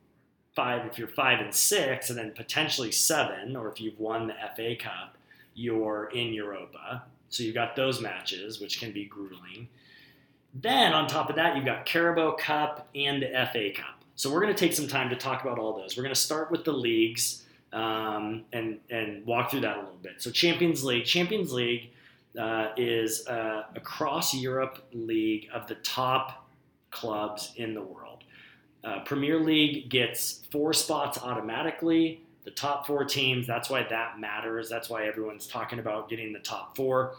[0.54, 4.34] five, if you're five and six, and then potentially seven, or if you've won the
[4.56, 5.16] FA Cup,
[5.54, 7.04] you're in Europa.
[7.28, 9.68] So you've got those matches, which can be grueling.
[10.54, 14.02] Then on top of that, you've got Carabao Cup and the FA Cup.
[14.14, 15.96] So we're going to take some time to talk about all those.
[15.96, 19.98] We're going to start with the leagues um, and and walk through that a little
[20.00, 20.14] bit.
[20.22, 21.90] So Champions League, Champions League
[22.38, 26.45] uh, is uh, a cross Europe league of the top
[26.96, 28.24] clubs in the world.
[28.82, 32.22] Uh, Premier League gets four spots automatically.
[32.44, 33.46] The top four teams.
[33.46, 34.68] That's why that matters.
[34.68, 37.16] That's why everyone's talking about getting the top four.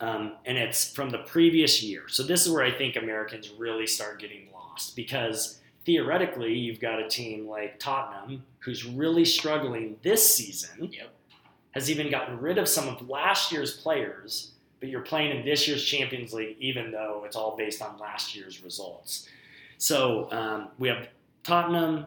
[0.00, 2.04] Um, and it's from the previous year.
[2.08, 7.00] So this is where I think Americans really start getting lost because theoretically, you've got
[7.00, 10.90] a team like Tottenham who's really struggling this season.
[10.92, 11.10] Yep.
[11.72, 15.68] Has even gotten rid of some of last year's players but you're playing in this
[15.68, 19.28] year's Champions League, even though it's all based on last year's results.
[19.78, 21.08] So um, we have
[21.42, 22.06] Tottenham,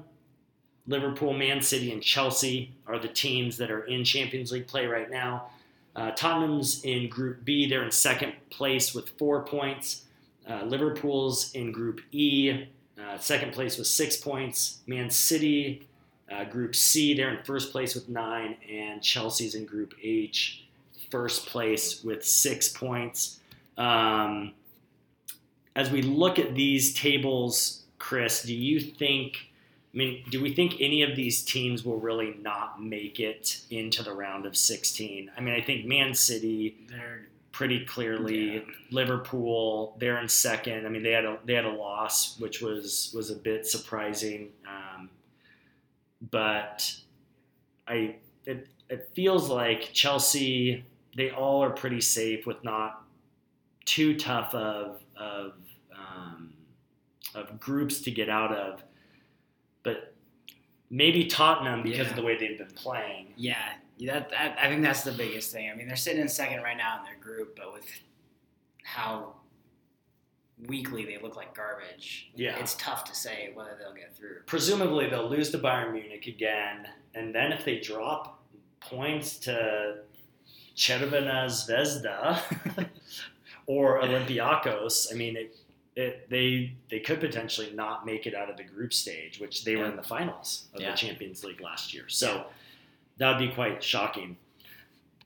[0.87, 5.09] Liverpool, Man City, and Chelsea are the teams that are in Champions League play right
[5.09, 5.47] now.
[5.95, 7.67] Uh, Tottenham's in Group B.
[7.67, 10.05] They're in second place with four points.
[10.49, 12.67] Uh, Liverpool's in Group E,
[12.99, 14.79] uh, second place with six points.
[14.87, 15.87] Man City,
[16.31, 18.57] uh, Group C, they're in first place with nine.
[18.69, 20.62] And Chelsea's in Group H,
[21.13, 23.39] first place with six points.
[23.77, 24.53] Um,
[25.75, 29.51] as we look at these tables, Chris, do you think?
[29.93, 34.01] I mean, do we think any of these teams will really not make it into
[34.01, 35.29] the round of 16?
[35.37, 38.55] I mean, I think Man City, They're pretty clearly.
[38.55, 38.61] Yeah.
[38.89, 40.87] Liverpool, they're in second.
[40.87, 44.49] I mean, they had a they had a loss, which was was a bit surprising.
[44.67, 45.11] Um,
[46.31, 46.91] but
[47.87, 50.83] I it it feels like Chelsea.
[51.15, 53.03] They all are pretty safe with not
[53.85, 55.53] too tough of of
[55.95, 56.53] um,
[57.35, 58.83] of groups to get out of.
[59.83, 60.13] But
[60.89, 62.09] maybe Tottenham because Yeah.
[62.11, 63.33] of the way they've been playing.
[63.35, 63.73] yeah.
[63.99, 65.69] That, that I think that's the biggest thing.
[65.69, 67.85] I mean, they're sitting in second right now in their group, but with
[68.83, 69.35] how
[70.67, 72.57] weekly they look like garbage, Yeah.
[72.59, 74.41] it's tough to say whether they'll get through.
[74.45, 78.43] presumably they'll lose to Bayern Munich again, and then if they drop
[78.81, 79.99] points to
[80.75, 82.39] Chervena Zvezda
[83.67, 85.55] or Olympiacos, I mean, it,
[85.95, 89.75] it, they they could potentially not make it out of the group stage, which they
[89.75, 90.91] were in the finals of Yeah.
[90.91, 92.05] the Champions League last year.
[92.07, 92.45] So
[93.17, 94.37] that would be quite shocking.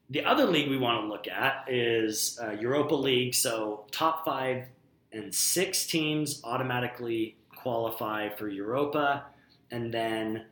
[0.09, 3.33] The other league we want to look at is uh, Europa League.
[3.33, 4.65] So top five
[5.11, 9.25] and six teams automatically qualify for Europa,
[9.71, 10.45] and then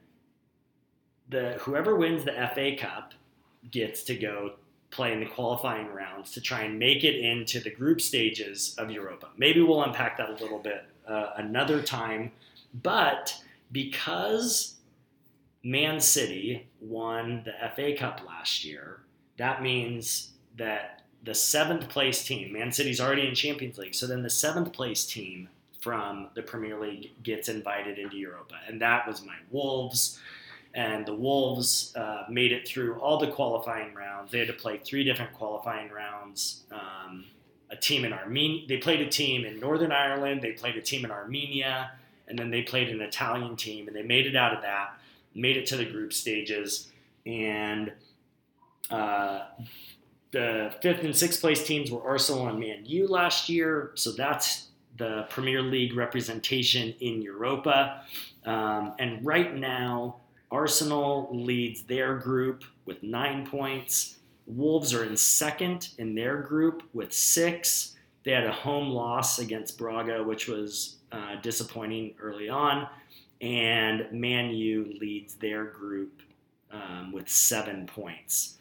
[1.29, 3.13] the whoever wins the FA Cup
[3.71, 4.53] gets to go
[4.95, 8.89] play in the qualifying rounds to try and make it into the group stages of
[8.89, 9.27] Europa.
[9.37, 12.31] Maybe we'll unpack that a little bit uh, another time,
[12.81, 13.35] but
[13.71, 14.75] because
[15.63, 19.01] Man City won the FA Cup last year,
[19.37, 24.23] that means that the seventh place team, Man City's already in Champions League, so then
[24.23, 25.49] the seventh place team
[25.81, 30.19] from the Premier League gets invited into Europa, and that was my Wolves.
[30.75, 34.31] And the Wolves uh, made it through all the qualifying rounds.
[34.31, 36.63] They had to play three different qualifying rounds.
[36.69, 37.25] Um,
[37.69, 40.41] a team in Armenia, they played a team in Northern Ireland.
[40.41, 41.91] They played a team in Armenia,
[42.27, 44.99] and then they played an Italian team, and they made it out of that.
[45.33, 46.89] Made it to the group stages,
[47.25, 47.91] and
[48.89, 49.45] uh,
[50.31, 54.67] the fifth and sixth place teams were Arsenal and Man U last year, so that's
[54.97, 58.03] the Premier League representation in Europa.
[58.45, 60.17] Um, and right now,
[60.55, 64.19] Arsenal leads their group with nine points.
[64.47, 67.97] Wolves are in second in their group with six.
[68.23, 72.87] They had a home loss against Braga, which was uh, disappointing early on.
[73.41, 76.21] And Man U leads their group
[76.71, 78.57] um, with seven points.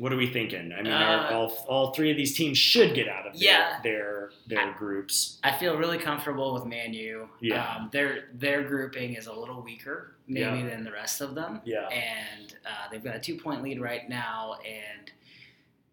[0.00, 0.72] What are we thinking?
[0.72, 3.42] I mean, are Uh, all, all three of these teams should get out of their
[3.50, 3.80] Yeah.
[3.82, 5.38] their, their groups.
[5.44, 7.28] I feel really comfortable with Man U.
[7.40, 7.76] Yeah.
[7.76, 10.66] Um, their their grouping is a little weaker, maybe Yeah.
[10.70, 11.60] than the rest of them.
[11.66, 11.86] Yeah.
[11.88, 15.12] And uh, they've got a two point lead right now, and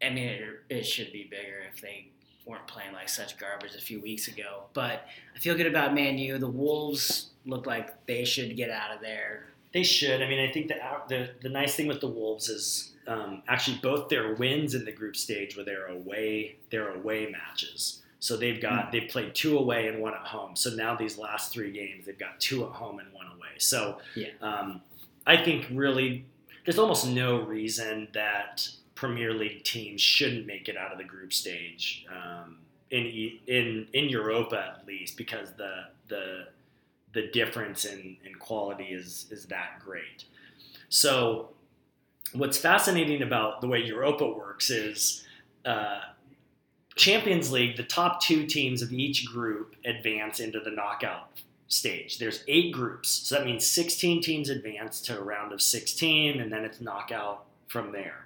[0.01, 2.07] I mean it, it should be bigger if they
[2.45, 4.63] weren't playing like such garbage a few weeks ago.
[4.73, 6.37] But I feel good about Man U.
[6.37, 9.47] The Wolves look like they should get out of there.
[9.73, 10.21] They should.
[10.21, 10.75] I mean, I think the
[11.09, 14.91] the, the nice thing with the Wolves is um, actually both their wins in the
[14.91, 18.01] group stage were their away their away matches.
[18.19, 20.55] So they've got they've played two away and one at home.
[20.55, 23.57] So now these last three games they've got two at home and one away.
[23.59, 24.29] So Yeah.
[24.41, 24.81] um,
[25.25, 26.25] I think really
[26.65, 31.31] there's almost no reason that Premier League teams shouldn't make it out of the group
[31.31, 32.57] stage um,
[32.91, 33.05] in
[33.47, 36.47] in in Europa at least because the the
[37.13, 40.25] the difference in, in quality is is that great.
[40.89, 41.49] So,
[42.33, 45.25] what's fascinating about the way Europa works is
[45.65, 45.99] uh,
[46.95, 47.77] Champions League.
[47.77, 51.29] The top two teams of each group advance into the knockout
[51.67, 52.17] stage.
[52.17, 56.51] There's eight groups, so that means 16 teams advance to a round of 16, and
[56.51, 58.25] then it's knockout from there.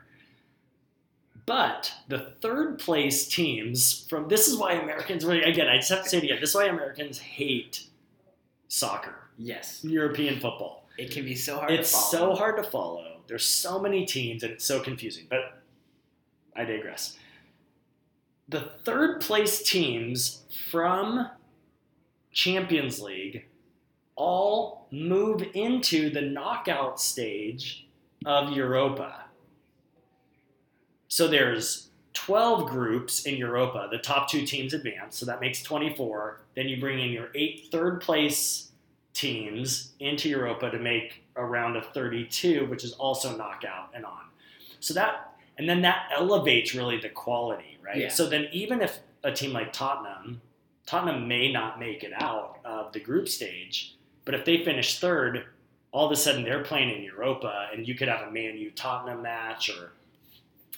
[1.45, 6.03] But the third place teams from this is why Americans really again I just have
[6.03, 6.37] to say it again.
[6.39, 7.85] This is why Americans hate
[8.67, 10.85] soccer, Yes, European football.
[10.97, 11.71] it can be so hard.
[11.71, 12.33] It's to follow.
[12.33, 13.20] so hard to follow.
[13.31, 15.25] There's so many teams and it's so confusing.
[15.29, 15.61] But
[16.53, 17.17] I digress.
[18.49, 21.29] The third place teams from
[22.33, 23.45] Champions League
[24.17, 27.87] all move into the knockout stage
[28.25, 29.23] of Europa.
[31.07, 33.87] So there's 12 groups in Europa.
[33.89, 36.41] The top two teams advance, so that makes 24.
[36.53, 38.71] Then you bring in your eight third place
[39.13, 44.23] teams into Europa to make a round of 32, which is also knockout and on.
[44.79, 47.97] So that, and then that elevates really the quality, right?
[47.97, 48.09] Yeah.
[48.09, 50.41] So then even if a team like Tottenham,
[50.85, 55.45] Tottenham may not make it out of the group stage, but if they finish third,
[55.91, 58.71] all of a sudden they're playing in Europa, and you could have a Man U
[58.71, 59.91] Tottenham match or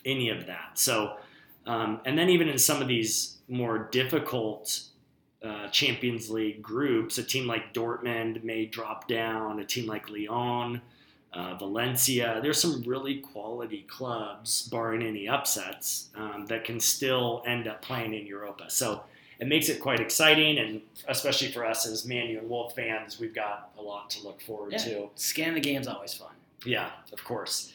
[0.05, 0.71] any of that.
[0.73, 1.17] So,
[1.65, 4.81] um, and then even in some of these more difficult
[5.43, 10.81] uh, Champions League groups, a team like Dortmund may drop down, a team like Lyon,
[11.33, 12.39] uh, Valencia.
[12.41, 18.13] There's some really quality clubs, barring any upsets, um, that can still end up playing
[18.13, 18.65] in Europa.
[18.69, 19.03] So
[19.39, 23.19] it makes it quite exciting, and especially for us as Man U and Wolf fans,
[23.19, 24.77] we've got a lot to look forward Yeah.
[24.85, 25.09] to.
[25.15, 26.31] Scan the game's always fun.
[26.65, 27.73] Yeah, of course.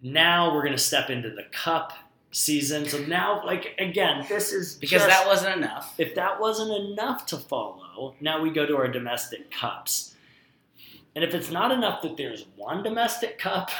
[0.00, 1.92] Now we're going to step into the cup
[2.30, 2.86] season.
[2.86, 5.94] So now, like, again, this is Because just- that wasn't enough.
[5.98, 10.14] if that wasn't enough to follow, now we go to our domestic cups.
[11.14, 13.70] And if it's not enough that there's one domestic cup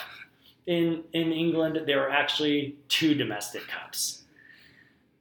[0.67, 4.23] in in England, there are actually two domestic cups.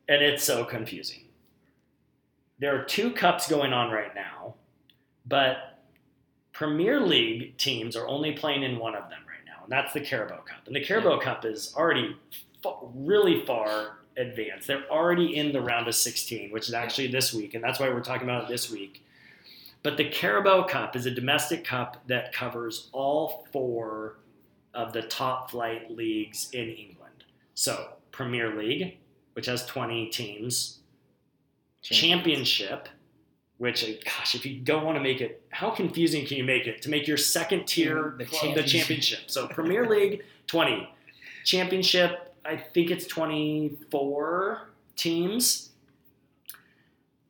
[0.10, 1.26] And it's so confusing.
[2.60, 4.56] There are two cups going on right now,
[5.26, 5.80] but
[6.54, 10.02] Premier League teams are only playing in one of them right now, and that's the
[10.02, 10.66] Carabao Cup.
[10.66, 12.16] And the Carabao Cup is already
[12.94, 14.68] really far advanced.
[14.68, 17.90] They're already in the round of 16, which is actually this week, and that's why
[17.90, 19.04] we're talking about it this week.
[19.84, 24.18] But the Carabao Cup is a domestic cup that covers all four
[24.74, 27.24] of the top flight leagues in England.
[27.54, 28.98] So, Premier League,
[29.34, 30.80] which has 20 teams,
[31.82, 32.90] Championship,
[33.58, 36.68] which, uh, gosh, if you don't want to make it, how confusing can you make
[36.68, 38.80] it to make your second tier The club the championship.
[38.80, 39.20] championship?
[39.28, 40.90] So, Premier League, 20.
[41.46, 45.72] Championship, I think it's 24 teams.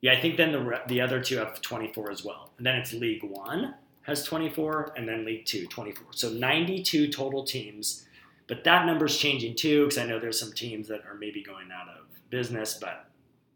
[0.01, 2.51] Yeah, I think then the re- the other two have 24 as well.
[2.57, 6.07] And then it's League One has 24, and then League Two 24.
[6.11, 8.05] So 92 total teams.
[8.47, 11.69] But that number's changing too, because I know there's some teams that are maybe going
[11.71, 13.09] out of business, but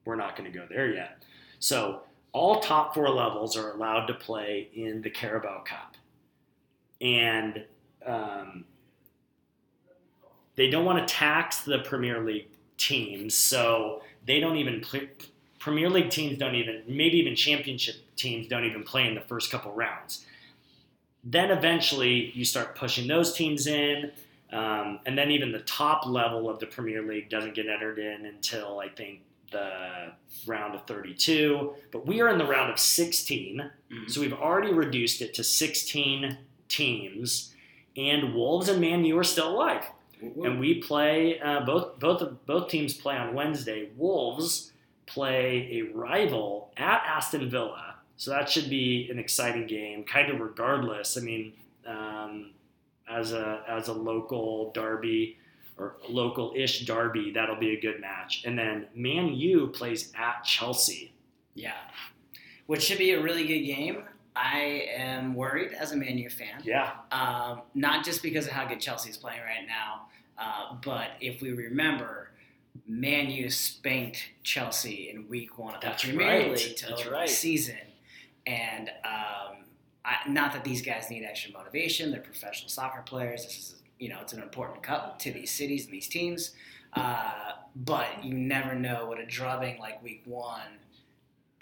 [0.04, 1.24] we're not going to go there yet.
[1.60, 2.02] So
[2.34, 5.96] all top four levels are allowed to play in the Carabao Cup,
[7.00, 7.64] and
[8.06, 8.66] um,
[10.62, 12.46] they don't want to tax the Premier League
[12.78, 15.10] teams, so they don't even play.
[15.58, 19.50] Premier League teams don't even, maybe even Championship teams don't even play in the first
[19.50, 20.24] couple rounds.
[21.24, 24.12] Then eventually you start pushing those teams in,
[24.54, 28.28] um, and then even the top level of the Premier League doesn't get entered in
[28.28, 30.12] until I think the
[30.46, 31.74] round of 32.
[31.92, 34.12] But we are in the round of 16, Mhm.
[34.12, 36.38] so we've already reduced it to 16
[36.70, 37.56] teams,
[37.98, 39.86] and Wolves and Man U are still alive
[40.22, 43.90] and we play uh, both both of- both teams play on Wednesday.
[43.98, 44.72] Wolves
[45.06, 50.04] play a rival at Aston Villa, so that should be an exciting game.
[50.04, 51.18] Kind of regardless.
[51.18, 51.54] I mean,
[51.86, 52.52] um,
[53.10, 55.38] as a as a local derby
[55.78, 58.44] or local-ish derby, that'll be a good match.
[58.46, 61.14] And then Man U plays at Chelsea.
[61.56, 61.74] Yeah.
[62.68, 64.04] Which should be a really good game.
[64.36, 66.62] I am worried as a Man U fan.
[66.64, 70.08] Yeah, Um, not just because of how good Chelsea's playing right now,
[70.38, 72.32] uh, but if we remember,
[72.88, 76.52] Man U spanked Chelsea in Week One of the That's Premier right.
[76.52, 77.28] League to open right.
[77.28, 77.76] the season,
[78.48, 79.66] and um,
[80.06, 83.44] I, not that these guys need extra motivation; they're professional soccer players.
[83.44, 86.52] This is, you know, it's an important cup to these cities and these teams.
[86.94, 90.80] Uh, but you never know what a drubbing like Week One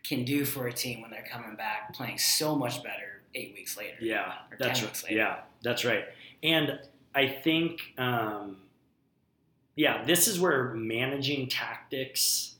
[0.03, 3.77] can do for a team when they're coming back playing so much better eight weeks
[3.77, 3.97] later.
[4.01, 4.91] yeah, Or that's 10 right.
[4.91, 5.15] weeks later.
[5.15, 6.05] Yeah, that's right.
[6.41, 6.79] And
[7.13, 8.57] I think, um,
[9.75, 12.55] yeah, this is where managing tactics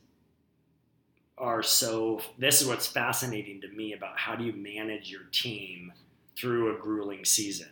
[1.37, 2.21] are so.
[2.37, 5.93] This is what's fascinating to me about how do you manage your team
[6.37, 7.69] through a grueling season.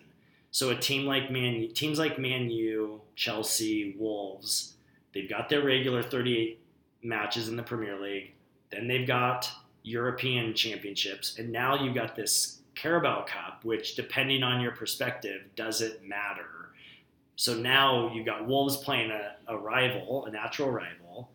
[0.52, 4.74] So a team like Man, teams like Man U, Chelsea, Wolves,
[5.14, 6.60] they've got their regular 38
[7.04, 8.32] matches in the Premier League.
[8.70, 9.50] Then they've got
[9.84, 16.08] European championships, and now you've got this Carabao Cup, which, depending on your perspective, doesn't
[16.08, 16.70] matter.
[17.36, 21.30] So now you've got Wolves playing a, a rival, a natural rival.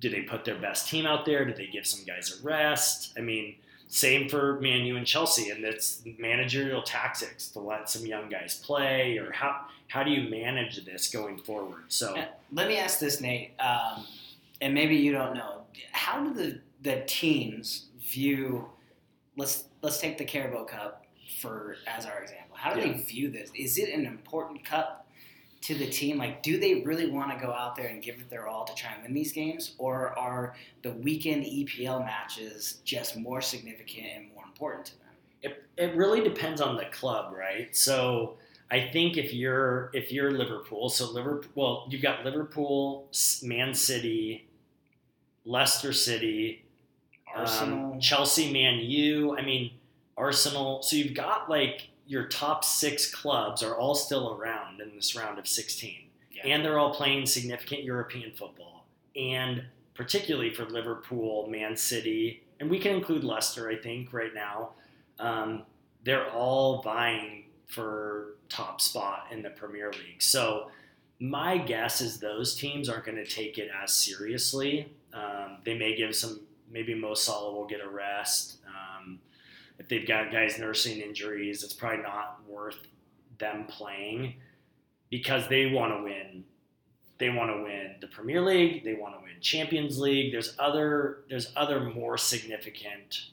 [0.00, 1.44] Do they put their best team out there?
[1.44, 3.14] Do they give some guys a rest?
[3.18, 3.56] I mean,
[3.88, 8.60] same for Man U and Chelsea, and it's managerial tactics to let some young guys
[8.64, 11.84] play, or how how do you manage this going forward?
[11.88, 14.06] So Uh, Let me ask this, Nate, um,
[14.60, 15.62] and maybe you don't know.
[15.92, 18.68] How do the, the teams view?
[19.36, 21.06] Let's let's take the Carabao Cup
[21.40, 22.56] for as our example.
[22.56, 22.92] How do Yeah.
[22.92, 23.50] they view this?
[23.54, 25.06] Is it an important cup
[25.60, 26.18] to the team?
[26.18, 28.74] Like, do they really want to go out there and give it their all to
[28.74, 34.34] try and win these games, or are the weekend EPL matches just more significant and
[34.34, 35.08] more important to them?
[35.42, 37.74] It, it really depends on the club, right?
[37.76, 38.38] So
[38.72, 43.06] I think if you're if you're Liverpool, so Liverpool, well, you've got Liverpool,
[43.44, 44.47] Man City,
[45.48, 46.64] Leicester City,
[47.34, 49.36] Arsenal, um, Chelsea, Man U.
[49.36, 49.72] I mean,
[50.16, 50.82] Arsenal.
[50.82, 55.38] So you've got like your top six clubs are all still around in this round
[55.38, 56.42] of 16, Yeah.
[56.46, 58.86] and they're all playing significant European football,
[59.16, 63.68] and particularly for Liverpool, Man City, and we can include Leicester.
[63.70, 64.70] I think right now,
[65.18, 65.64] um,
[66.04, 70.22] they're all vying for top spot in the Premier League.
[70.22, 70.70] So
[71.20, 74.88] my guess is those teams aren't going to take it as seriously.
[75.14, 76.40] Um, they may give some.
[76.70, 78.58] Maybe Mo Salah will get a rest.
[78.66, 79.18] Um,
[79.78, 82.78] if they've got guys nursing injuries, it's probably not worth
[83.38, 84.34] them playing
[85.10, 86.44] because they want to win.
[87.18, 88.84] They want to win the Premier League.
[88.84, 90.30] They want to win Champions League.
[90.32, 91.20] There's other.
[91.28, 93.30] There's other more significant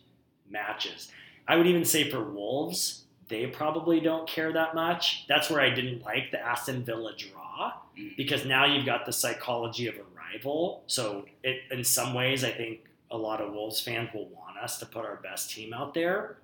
[0.50, 1.12] matches.
[1.48, 5.26] I would even say for Wolves, they probably don't care that much.
[5.28, 8.18] That's where I didn't like the Aston Villa draw Mm.
[8.18, 10.04] because now you've got the psychology of a
[10.36, 10.84] rival.
[10.88, 12.82] So it, in some ways, I think
[13.12, 16.38] a lot of Wolves fans will want us to put our best team out there.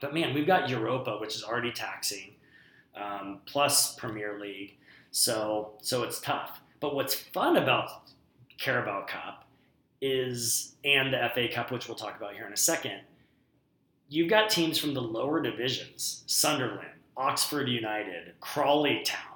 [0.00, 2.32] But man, we've got Europa, which is already taxing,
[2.96, 4.76] um, plus Premier League.
[5.10, 6.60] So so it's tough.
[6.80, 8.10] But what's fun about
[8.58, 9.44] Carabao Cup
[10.00, 13.00] is and the FA Cup, which we'll talk about here in a second.
[14.08, 19.31] You've got teams from the lower divisions: Sunderland, Oxford United, Crawley Town.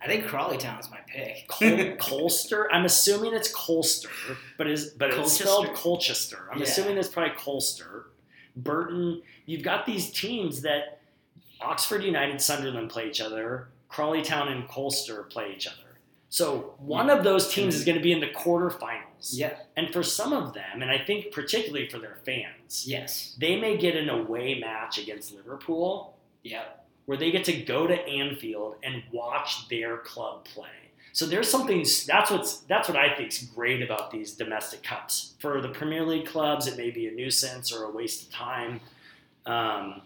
[0.00, 1.48] I think Crawley Town is my pick.
[1.48, 2.66] Col- Colster.
[2.70, 6.48] I'm assuming it's Colster, but is but it's spelled Colchester.
[6.52, 6.64] I'm Yeah.
[6.64, 8.04] assuming it's probably Colster.
[8.56, 9.22] Burton.
[9.46, 11.00] You've got these teams that
[11.60, 13.68] Oxford United, Sunderland play each other.
[13.88, 15.76] Crawley Town and Colster play each other.
[16.30, 19.30] So one of those teams is going to be in the quarterfinals.
[19.32, 19.56] yeah.
[19.76, 23.34] And for some of them, and I think particularly for their fans, Yes.
[23.40, 26.87] they may get an away match against Liverpool Yep.
[27.08, 30.68] Where they get to go to Anfield and watch their club play.
[31.14, 35.32] So there's something that's what's that's what I think is great about these domestic cups.
[35.38, 38.82] For the Premier League clubs, it may be a nuisance or a waste of time.
[39.46, 40.02] Um,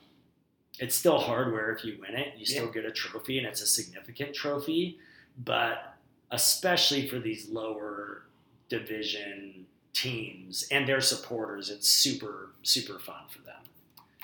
[0.79, 2.35] it's still hardware if you win it.
[2.39, 5.01] You still get a trophy, and it's a significant trophy.
[5.45, 5.97] But
[6.31, 8.23] especially for these lower
[8.69, 13.63] division teams and their supporters, it's super super fun for them.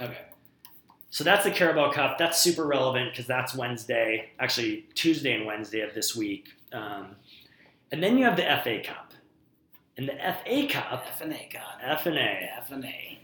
[0.01, 0.21] Okay.
[1.11, 2.19] So that's the Carabao Cup.
[2.19, 6.49] That's super relevant because that's Wednesday, actually Tuesday and Wednesday of this week.
[6.73, 7.17] Um,
[7.91, 9.13] and then you have the FA Cup.
[9.97, 11.81] And the FA Cup, F and A, God.
[11.83, 13.19] F and A, F and A.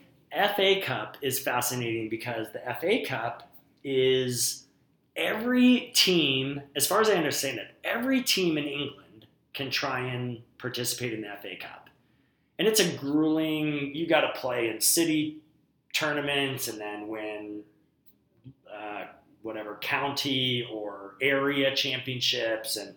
[0.57, 3.49] FA Cup is fascinating because the FA Cup
[3.85, 4.65] is
[5.15, 10.41] every team, as far as I understand it, every team in England can try and
[10.59, 11.89] participate in the FA Cup.
[12.59, 15.39] And it's a grueling, you got to play in city
[15.93, 17.63] tournaments and then win
[19.45, 22.77] whatever county or area championships.
[22.77, 22.95] And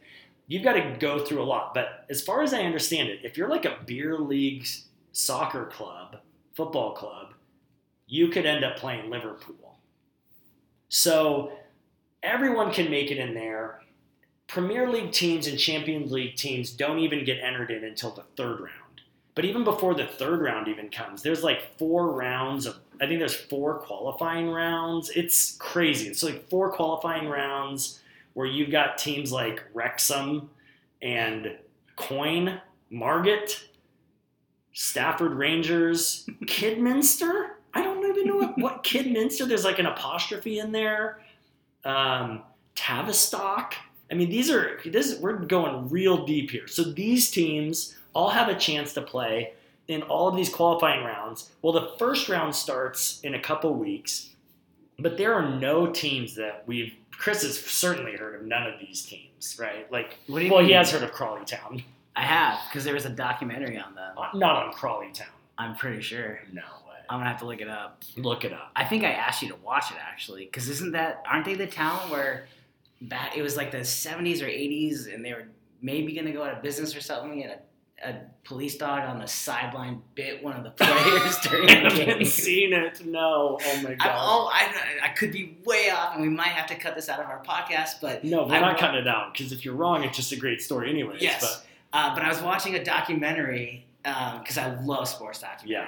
[0.47, 1.73] you've got to go through a lot.
[1.73, 4.65] But as far as I understand it, if you're like a beer league
[5.11, 6.17] soccer club,
[6.55, 7.33] football club,
[8.07, 9.77] you could end up playing Liverpool.
[10.89, 11.51] So
[12.23, 13.81] everyone can make it in there.
[14.47, 18.61] Premier League teams and Champions League teams don't even get entered in until the third
[18.61, 18.86] round.
[19.37, 23.19] But even before the third round even comes, there's like four rounds of, I think
[23.19, 25.11] there's four qualifying rounds.
[25.11, 26.09] It's crazy.
[26.09, 27.99] It's like four qualifying rounds
[28.33, 30.49] where you've got teams like Wrexham
[31.03, 31.55] and
[31.97, 32.59] Coin,
[32.89, 33.67] Margate,
[34.73, 37.57] Stafford Rangers, Kidminster.
[37.75, 39.47] I don't even know what, what Kidminster.
[39.47, 41.19] There's like an apostrophe in there.
[41.85, 42.41] Um,
[42.73, 43.75] Tavistock.
[44.09, 45.19] I mean, these are this.
[45.19, 46.67] We're going real deep here.
[46.67, 49.53] So these teams all have a chance to play
[49.87, 51.51] in all of these qualifying rounds.
[51.61, 54.29] Well, the first round starts in a couple weeks,
[54.97, 56.93] but there are no teams that we've.
[57.11, 59.89] Chris has certainly heard of none of these teams, right?
[59.91, 60.69] Like, What do you well, mean?
[60.69, 61.83] he has heard of Crawley Town,
[62.15, 64.15] I have because there was a documentary on them.
[64.33, 65.27] not on Crawley Town.
[65.57, 66.39] I'm pretty sure.
[66.51, 66.95] No way.
[67.09, 68.03] I'm gonna have to look it up.
[68.17, 68.71] Look it up.
[68.75, 71.67] I think I asked you to watch it actually, because isn't that aren't they the
[71.67, 72.47] town where
[73.01, 75.45] back it was like the 70s or 80s, and they were
[75.81, 77.57] maybe gonna go out of business or something, and a,
[78.03, 82.25] a police dog on the sideline bit one of the players during I the haven't
[82.27, 83.05] seen it.
[83.05, 83.59] No.
[83.63, 84.15] Oh my I, god.
[84.19, 87.19] oh, I, I could be way off, and we might have to cut this out
[87.19, 90.03] of our podcast, but no, we're I not cutting it out because if you're wrong,
[90.03, 91.21] it's just a great story, anyways.
[91.21, 91.63] Yes.
[91.93, 95.65] Uh, but I was watching a documentary because I love sports documentaries.
[95.65, 95.87] Yeah.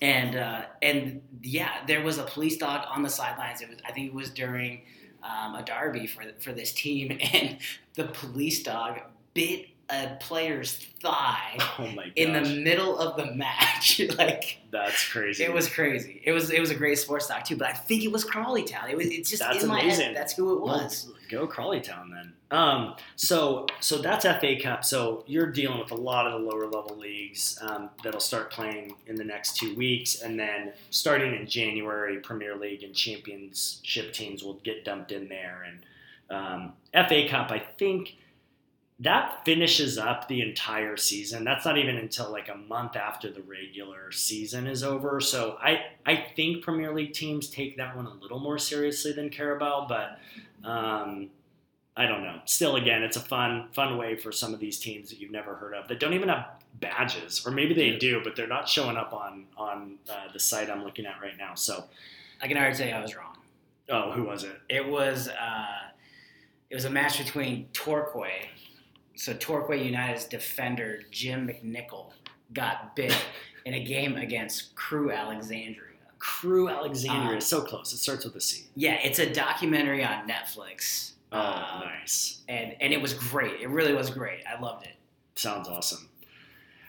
[0.00, 3.60] And uh, and yeah, there was a police dog on the sidelines.
[3.60, 4.82] It was I think it was during
[5.24, 7.58] um, a derby for for this team, and
[7.94, 9.00] the police dog
[9.34, 14.00] bit a player's thigh Oh in the middle of the match.
[14.18, 15.44] like that's crazy.
[15.44, 16.20] it was crazy.
[16.24, 18.64] It was it was a great sports doc too, but I think it was Crawley
[18.64, 18.90] Town.
[18.90, 20.14] It was it's just That's in my head.
[20.14, 21.10] That's who it Well, was.
[21.30, 22.32] go Crawley Town then.
[22.50, 24.84] Um, so so that's FA Cup.
[24.84, 28.94] So you're dealing with a lot of the lower level leagues um, that'll start playing
[29.06, 34.42] in the next two weeks, and then starting in January, Premier League and Championship teams
[34.42, 35.64] will get dumped in there.
[35.66, 35.86] And
[36.30, 36.72] um,
[37.08, 38.16] FA Cup, I think
[39.00, 41.44] that finishes up the entire season.
[41.44, 45.20] That's not even until like a month after the regular season is over.
[45.20, 49.30] So I I think Premier League teams take that one a little more seriously than
[49.30, 50.18] Carabao, but
[50.68, 51.30] um,
[51.96, 52.40] I don't know.
[52.44, 55.54] Still, again, it's a fun fun way for some of these teams that you've never
[55.54, 56.46] heard of that don't even have
[56.80, 60.68] badges, or maybe they do, but they're not showing up on on uh, the site
[60.70, 61.54] I'm looking at right now.
[61.54, 61.84] So,
[62.42, 63.36] I can already tell you I was wrong.
[63.90, 64.60] oh, who was it?
[64.68, 65.88] It was uh,
[66.70, 68.50] it was a match between Torquay.
[69.18, 72.12] So Torquay United's defender Jim McNichol
[72.54, 73.12] got bit
[73.64, 75.84] in a game against Crewe Alexandria.
[76.20, 77.38] Crewe Alexandria.
[77.38, 77.92] Uh, so close.
[77.92, 78.66] It starts with a C.
[78.76, 81.12] Yeah, it's a documentary on Netflix.
[81.32, 82.42] Oh, Um, nice.
[82.48, 83.60] and and it was great.
[83.60, 84.40] It really was great.
[84.46, 84.94] I loved it.
[85.34, 86.08] Sounds awesome.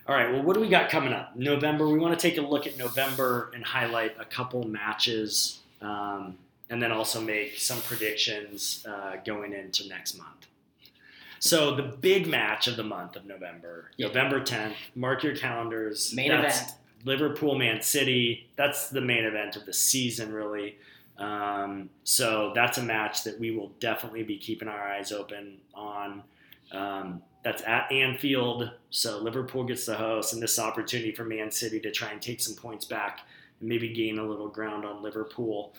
[0.07, 1.35] All right, well, what do we got coming up?
[1.35, 1.87] November.
[1.87, 6.37] We want to take a look at November and highlight a couple matches, um,
[6.69, 10.47] and then also make some predictions uh, going into next month.
[11.39, 14.07] So the big match of the month of November, Yeah.
[14.07, 14.75] November 10th.
[14.95, 16.13] Mark your calendars.
[16.13, 16.73] Main That's event.
[17.05, 18.49] Liverpool, Man City.
[18.57, 20.77] That's the main event of the season, really.
[21.17, 26.23] Um, so that's a match that we will definitely be keeping our eyes open on.
[26.71, 31.79] Um, that's at Anfield, so Liverpool gets the host, and this opportunity for Man City
[31.79, 33.21] to try and take some points back
[33.61, 35.73] and maybe gain a little ground on Liverpool.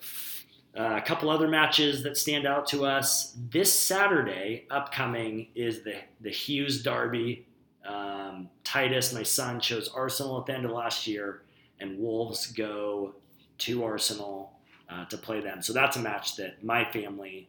[0.78, 5.96] Uh, a couple other matches that stand out to us this Saturday, upcoming, is the
[6.20, 7.46] the Hughes Derby.
[7.84, 11.42] Um, Titus, my son, chose Arsenal at the end of last year,
[11.80, 13.14] and Wolves go
[13.58, 14.52] to Arsenal
[14.88, 15.60] uh, to play them.
[15.60, 17.48] So that's a match that my family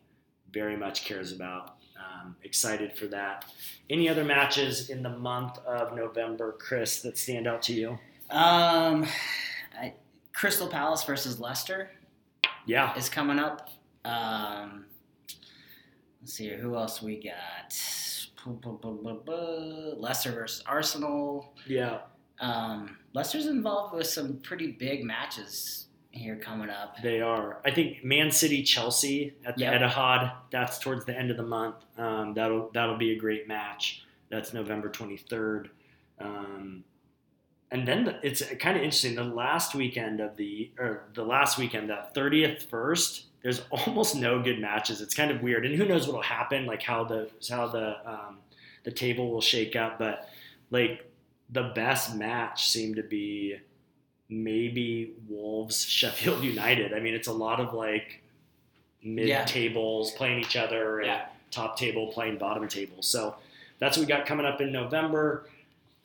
[0.51, 1.75] very much cares about.
[1.97, 3.45] Um, excited for that.
[3.89, 7.99] Any other matches in the month of November, Chris, that stand out to you?
[8.31, 9.05] Um,
[9.79, 9.93] I,
[10.33, 11.91] Crystal Palace versus Leicester
[12.65, 13.69] Yeah, is coming up.
[14.05, 14.85] Um,
[16.21, 16.57] let's see here.
[16.57, 17.73] Who else we got?
[19.97, 21.53] Leicester versus Arsenal.
[21.67, 21.99] yeah.
[22.39, 26.95] Um, Leicester's involved with some pretty big matches here coming up.
[27.03, 27.61] They are.
[27.63, 29.81] I think Man City, Chelsea at the Yep.
[29.81, 30.33] Etihad.
[30.49, 31.75] That's towards the end of the month.
[31.99, 34.03] Um, that'll that'll be a great match.
[34.29, 35.69] That's November twenty third.
[36.19, 36.83] Um,
[37.71, 39.15] and then the, it's kind of interesting.
[39.15, 43.25] The last weekend of the or the last weekend, that thirtieth first.
[43.43, 45.01] There's almost no good matches.
[45.01, 46.65] It's kind of weird, and who knows what'll happen?
[46.65, 48.37] Like how the how the um,
[48.83, 49.97] the table will shake up.
[49.97, 50.29] But
[50.69, 51.09] like
[51.49, 53.57] the best match seemed to be
[54.29, 56.93] maybe Wolves Sheffield United.
[56.93, 58.21] I mean, it's a lot of like
[59.03, 59.45] mid Yeah.
[59.45, 61.25] tables playing each other and Yeah.
[61.49, 63.01] top table playing bottom table.
[63.01, 63.35] So
[63.79, 65.49] that's what we got coming up in November.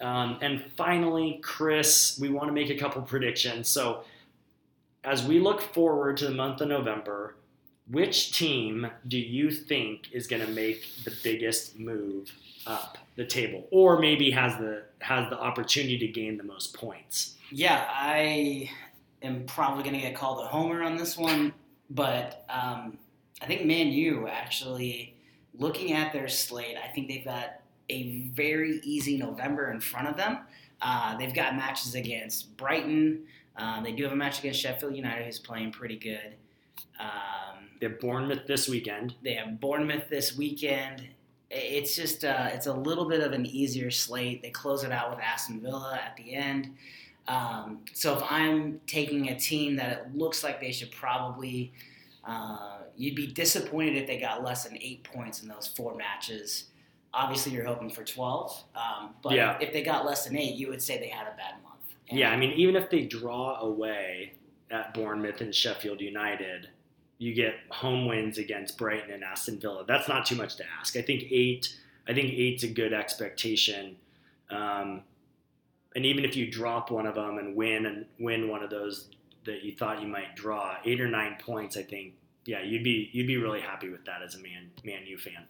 [0.00, 3.68] Um, and finally, Chris, we want to make a couple predictions.
[3.68, 4.04] So
[5.04, 7.36] as we look forward to the month of November,
[7.88, 12.32] which team do you think is going to make the biggest move
[12.66, 17.36] up the table, or maybe has the has the opportunity to gain the most points?
[17.50, 18.68] Yeah, I
[19.22, 21.52] am probably going to get called a homer on this one,
[21.90, 22.98] but um,
[23.40, 25.14] I think Man U actually,
[25.54, 30.16] looking at their slate, I think they've got a very easy November in front of
[30.16, 30.38] them.
[30.80, 33.22] Uh, they've got matches against Brighton.
[33.56, 36.34] Um, they do have a match against Sheffield United, who's playing pretty good.
[37.00, 39.14] Um, They have Bournemouth this weekend.
[39.22, 41.06] they have Bournemouth this weekend.
[41.50, 44.42] It's just uh, it's a little bit of an easier slate.
[44.42, 46.74] They close it out with Aston Villa at the end.
[47.28, 51.72] Um, so if I'm taking a team that it looks like they should probably,
[52.24, 56.64] uh, you'd be disappointed if they got less than eight points in those four matches.
[57.16, 59.58] Obviously, you're hoping for 12, um, but Yeah.
[59.58, 61.94] if they got less than eight, you would say they had a bad month.
[62.10, 64.34] And Yeah, I mean, even if they draw away
[64.70, 66.68] at Bournemouth and Sheffield United,
[67.18, 69.84] you get home wins against Brighton and Aston Villa.
[69.86, 70.94] That's not too much to ask.
[70.96, 71.74] I think eight.
[72.06, 73.96] I think eight's a good expectation.
[74.50, 75.02] Um,
[75.94, 79.08] and even if you drop one of them and win and win one of those
[79.44, 82.12] that you thought you might draw, eight or nine points, I think,
[82.44, 85.46] yeah, you'd be you'd be really happy with that as a Man Man U fan.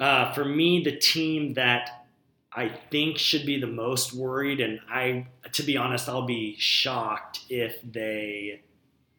[0.00, 2.06] Uh, for me, the team that
[2.52, 7.40] I think should be the most worried, and I, to be honest, I'll be shocked
[7.48, 8.62] if they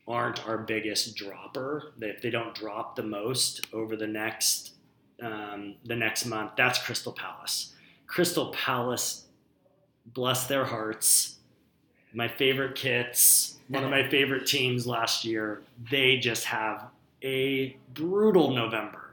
[0.08, 4.74] aren't our biggest dropper, if they don't drop the most over the next
[5.22, 7.74] um, the next month, that's Crystal Palace.
[8.08, 9.26] Crystal Palace,
[10.06, 11.36] bless their hearts,
[12.14, 15.62] my favorite kits, one of my favorite teams last year.
[15.92, 16.86] They just have
[17.22, 19.09] a brutal November.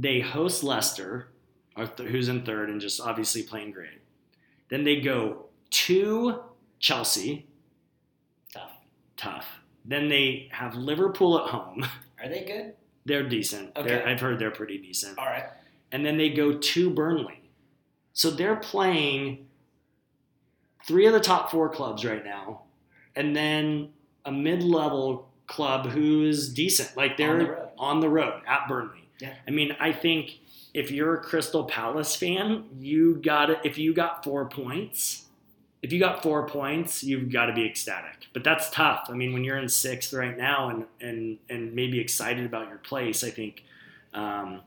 [0.00, 1.28] They host Leicester,
[1.76, 4.00] uh, who's in third and just obviously playing great.
[4.70, 6.40] Then they go to
[6.78, 7.46] Chelsea.
[8.54, 8.70] Tough.
[9.18, 9.46] Tough.
[9.84, 11.86] Then they have Liverpool at home.
[12.22, 12.74] Are they good?
[13.04, 13.76] They're decent.
[13.76, 13.88] Okay.
[13.88, 15.18] They're, I've heard they're pretty decent.
[15.18, 15.44] All right.
[15.92, 17.50] And then they go to Burnley.
[18.14, 19.48] So they're playing
[20.86, 22.62] three of the top four clubs right now,
[23.16, 23.90] and then
[24.24, 26.96] a mid-level club who's decent.
[26.96, 27.68] Like they're On the road.
[27.78, 28.99] on the road at Burnley.
[29.20, 29.34] Yeah.
[29.46, 30.40] I mean, I think
[30.74, 33.58] if you're a Crystal Palace fan, you got it.
[33.64, 35.26] If you got four points,
[35.82, 38.28] if you got four points, you've got to be ecstatic.
[38.32, 39.06] But that's tough.
[39.08, 42.78] I mean, when you're in sixth right now and and and maybe excited about your
[42.78, 43.64] place, I think,
[44.14, 44.60] um,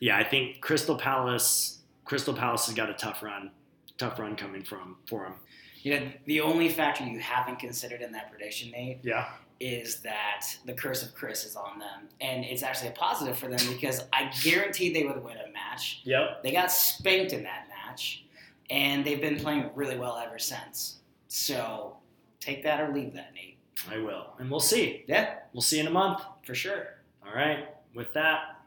[0.00, 1.78] yeah, I think Crystal Palace.
[2.04, 3.52] Crystal Palace has got a tough run,
[3.96, 5.34] tough run coming from for them.
[5.82, 9.28] You know, the only factor you haven't considered in that prediction, Nate, Yeah,
[9.62, 13.48] is that the curse of Chris is on them, and it's actually a positive for
[13.48, 16.00] them because I guarantee they would win a match.
[16.04, 16.42] yep.
[16.42, 18.24] They got spanked in that match,
[18.70, 20.96] and they've been playing really well ever since.
[21.28, 21.96] So
[22.40, 23.56] take that or leave that, Nate.
[23.90, 25.04] I will, and we'll see.
[25.06, 26.22] Yeah, We'll see in a month.
[26.44, 26.98] for sure.
[27.26, 27.68] All right.
[27.94, 28.60] With that,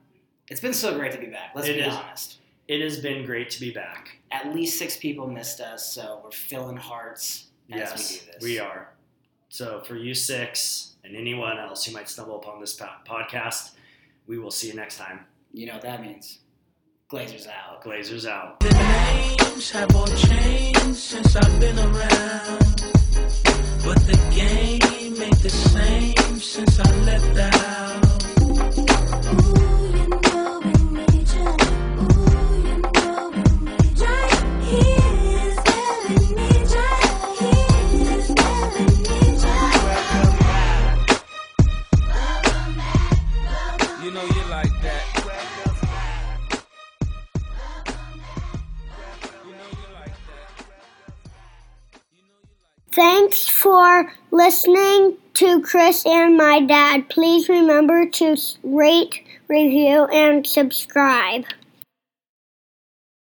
[0.50, 1.52] It's been so great to be back.
[1.56, 1.94] Let's be is.
[1.94, 2.38] honest.
[2.68, 4.18] it has been great to be back.
[4.32, 8.44] At least six people missed us, so we're filling hearts as yes, we do this.
[8.44, 8.90] we are.
[9.56, 13.72] So for you six and anyone else who might stumble upon this podcast,
[14.28, 15.22] we will see you next time.
[15.54, 16.40] You know what that means.
[17.10, 17.82] Glazers out.
[17.82, 18.60] Glazers out.
[18.60, 22.82] The names have all changed since I've been around.
[23.86, 27.56] But the game ain't the same since I left the
[52.96, 57.10] Thanks for listening to Chris and my dad.
[57.10, 61.44] Please remember to rate, review, and subscribe.